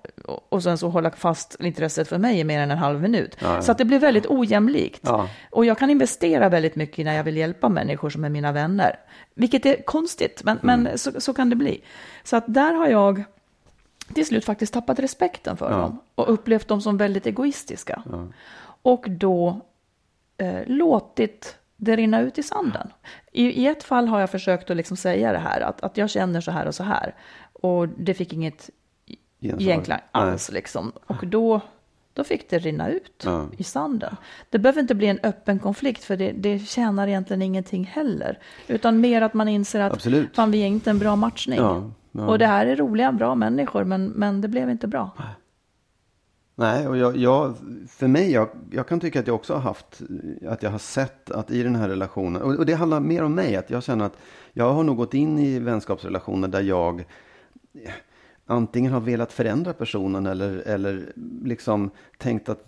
[0.50, 3.38] Och- sen så hålla fast intresset för mig i mer än en halv minut.
[3.62, 5.02] Så att det blir väldigt ojämlikt.
[5.06, 5.30] Ja.
[5.52, 9.00] Och jag kan investera väldigt mycket när jag vill hjälpa människor som är mina vänner.
[9.36, 11.82] Vilket är konstigt, men, men så, så kan det bli.
[12.24, 13.24] Så att där har jag
[14.14, 15.78] till slut faktiskt tappat respekten för Ja.
[15.78, 18.04] dem och upplevt dem som väldigt egoistiska.
[18.82, 19.62] Och då
[20.38, 22.88] eh, låtit det rinna ut i sanden.
[23.32, 26.10] I, I ett fall har jag försökt att liksom säga det här, att, att jag
[26.10, 27.16] känner så här och så här.
[27.54, 28.70] Och det fick inget
[29.40, 30.02] Gensvar.
[30.12, 30.52] alls.
[30.52, 30.92] Liksom.
[31.08, 31.62] Och då,
[32.14, 33.46] då fick det rinna ut Ja.
[33.58, 34.16] i sanden.
[34.50, 38.40] Det behöver inte bli en öppen konflikt, för det, det tjänar egentligen ingenting heller.
[38.68, 40.36] Utan mer att man inser att Absolut.
[40.36, 41.60] fan, vi är inte en bra matchning.
[41.60, 42.28] Ja, ja.
[42.28, 45.12] Och det här är roliga, bra människor, men, men det blev inte bra.
[46.60, 47.56] Nej, och jag, jag,
[47.90, 50.02] för mig, jag, jag kan tycka att jag också har haft,
[50.48, 53.36] att jag har sett att i den här relationen, och, och det handlar mer om
[53.36, 54.18] mig, att jag känner att
[54.54, 57.06] jag har nog gått in i vänskapsrelationer där jag
[58.46, 62.66] antingen har velat förändra personen eller, eller liksom tänkt att,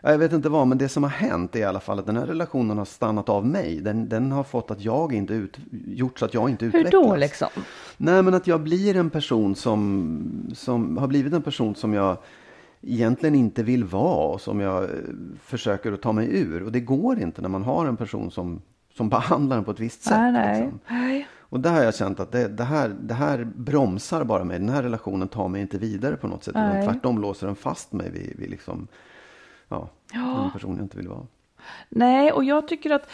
[0.00, 2.06] ja, jag vet inte vad, men det som har hänt är i alla fall att
[2.06, 3.80] den här relationen har stannat av mig.
[3.80, 6.92] Den, den har fått att jag inte ut, gjort så att jag inte Hur utvecklas.
[6.92, 7.48] då liksom?
[7.96, 12.16] Nej, men att jag blir en person som, som har blivit en person som jag
[12.82, 14.90] egentligen inte vill vara och som jag eh,
[15.42, 16.62] försöker att ta mig ur.
[16.62, 18.62] Och det går inte när man har en person som,
[18.94, 20.18] som behandlar en på ett visst sätt.
[20.18, 20.62] Nej, nej.
[20.62, 20.80] liksom.
[20.88, 21.28] nej.
[21.40, 24.58] Och där har jag känt att det, det, här, det här bromsar bara mig.
[24.58, 26.54] Den här relationen tar mig inte vidare på något sätt.
[26.54, 26.86] Nej.
[26.86, 28.88] tvärtom låser den fast mig vid, vid liksom,
[29.68, 31.26] ja, en person jag inte vill vara.
[31.88, 33.10] Nej, och jag tycker att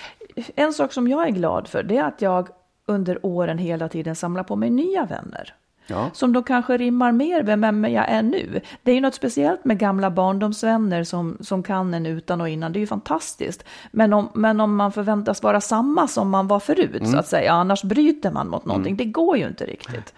[0.55, 2.49] en sak som jag är glad för, det är att jag
[2.87, 5.55] under åren hela tiden samlar på mig nya vänner.
[5.91, 6.11] Ja.
[6.13, 8.61] Som då kanske rimmar mer med vem jag är nu.
[8.83, 12.73] Det är ju något speciellt med gamla barndomsvänner som, som kan en utan och innan.
[12.73, 13.65] Det är ju fantastiskt.
[13.91, 17.53] Men om, men om man förväntas vara samma som man var förut, så att säga,
[17.53, 18.97] annars bryter man mot någonting.
[18.97, 20.15] Det går ju inte riktigt.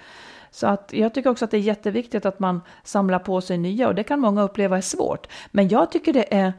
[0.50, 3.88] Så att jag tycker också att det är jätteviktigt att man samlar på sig nya
[3.88, 5.26] och det kan många uppleva är svårt.
[5.50, 6.52] Men jag tycker det är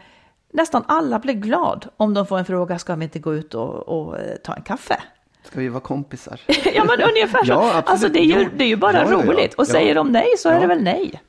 [0.53, 3.87] nästan alla blir glad om de får en fråga, ska vi inte gå ut och,
[3.87, 4.97] och eh, ta en kaffe?
[5.43, 6.41] Ska vi vara kompisar?
[6.73, 7.51] ja men ungefär så.
[7.51, 7.87] Ja, absolut.
[7.89, 9.31] alltså det är ju, det är ju bara Ja, ja, ja.
[9.31, 9.53] roligt.
[9.53, 9.71] Och Ja.
[9.71, 11.21] säger de nej så är det väl nej.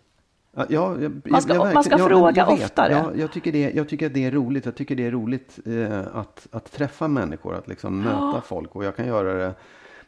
[0.57, 2.65] Ja, ja, jag, Man ska- jag, man ska fråga jag vet.
[2.65, 2.93] oftare.
[2.93, 4.65] Ja, jag, tycker det, jag tycker att det är roligt.
[4.65, 8.77] Jag tycker det är roligt eh, att, att träffa människor, att liksom möta folk.
[8.77, 9.55] Och jag kan göra det.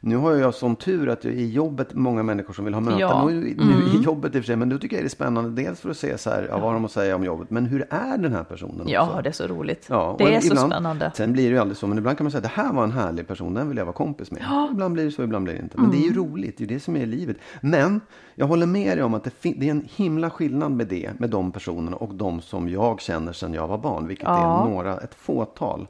[0.06, 2.98] Nu har jag som tur att jag i jobbet många människor som vill ha möten.
[2.98, 3.22] Ja.
[3.30, 3.40] Mm.
[3.40, 4.56] Nu, nu i jobbet i och för sig.
[4.56, 5.62] Men då tycker jag det är spännande.
[5.62, 7.50] Dels för att se så här, ja, vad har de att säga om jobbet.
[7.50, 9.22] Men hur är den här personen Ja, också?
[9.22, 9.86] det är så roligt.
[9.90, 11.12] Ja, det är så ibland- spännande.
[11.14, 12.92] Sen blir det ju aldrig så, men ibland kan man säga det här var en
[12.92, 14.42] härlig person, den vill jag vara kompis med.
[14.72, 15.80] Ibland blir det så, ibland blir det inte.
[15.80, 16.18] Men det är ju Mm.
[16.24, 17.36] roligt, det är det som är livet.
[17.60, 18.00] Men
[18.34, 21.30] jag håller med dig om att det, det är en himla skillnad med det, med
[21.30, 24.64] de personerna och de som jag känner sedan jag var barn, vilket Ja.
[24.66, 25.86] är några, ett fåtal.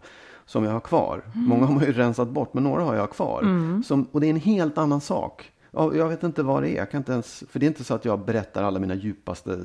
[0.46, 1.22] Som jag har kvar.
[1.34, 3.40] Många har man ju rensat bort, men några har jag kvar.
[3.82, 5.50] Som, och det är en helt annan sak.
[5.76, 6.76] Ja, Jag vet inte vad det är.
[6.76, 9.58] Jag kan inte ens, för det är inte så att jag berättar alla mina djupaste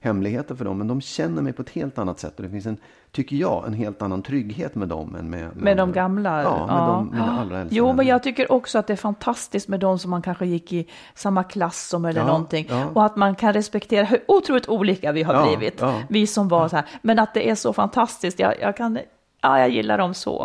[0.00, 0.78] hemligheter för dem.
[0.78, 2.36] Men de känner mig på ett helt annat sätt.
[2.36, 2.76] Och det finns en,
[3.12, 6.42] tycker jag, en helt annan trygghet med dem än med, Med de gamla?
[6.42, 9.68] Ja, med de mina allra äldsta Jo, men jag tycker också att det är fantastiskt
[9.68, 12.66] med de som man kanske gick i samma klass som eller Ja, någonting.
[12.70, 12.86] ja.
[12.94, 15.80] Och att man kan respektera hur otroligt olika vi har Ja, blivit.
[15.80, 15.94] ja.
[16.08, 16.84] Vi som var så här.
[17.02, 18.38] Men att det är så fantastiskt.
[18.38, 18.98] Jag, jag kan,
[19.42, 20.42] ja, jag gillar dem så.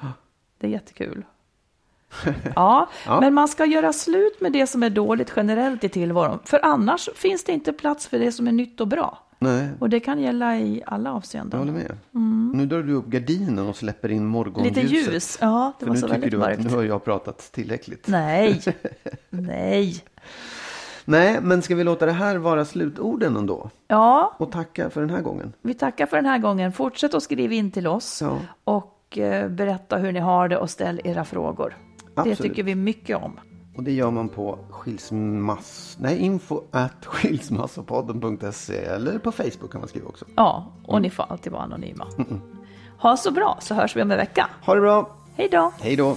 [0.00, 0.12] Ja.
[0.58, 1.24] Det är jättekul.
[2.56, 3.20] Ja, Ja.
[3.20, 6.38] men man ska göra slut med det som är dåligt generellt i tillvaron.
[6.44, 9.18] För annars finns det inte plats för det som är nytt och bra.
[9.38, 11.58] Nej, Och det kan gälla i alla jag avseenden.
[11.60, 11.96] håller med.
[12.54, 14.76] Nu drar du upp gardinen och släpper in morgonljuset.
[14.82, 14.92] Mm.
[14.92, 16.70] Lite ljus, ja, det För var nu så tycker väldigt du att mörkt.
[16.70, 18.08] nu har jag pratat tillräckligt.
[18.08, 18.60] Nej,
[19.30, 20.04] nej.
[21.04, 23.70] Nej, men ska vi låta det här vara slutorden ändå?
[23.88, 25.52] Ja, Och tacka för den här gången.
[25.62, 26.72] vi tackar för den här gången.
[26.72, 28.38] Fortsätt att skriva in till oss Ja.
[28.64, 31.76] och eh, berätta hur ni har det och ställ era frågor.
[32.14, 32.38] Det Absolut.
[32.38, 33.40] tycker vi mycket om.
[33.76, 35.96] Och det gör man på skilsmass...
[36.00, 40.24] Nej, info at skilsmassopodden.se eller på Facebook kan man skriva också.
[40.36, 42.06] Ja, och ni får alltid vara anonyma.
[42.98, 44.46] Ha så bra så hörs vi om en vecka.
[44.66, 45.10] Ha det bra!
[45.36, 45.72] Hej då!
[45.80, 46.16] Hej då!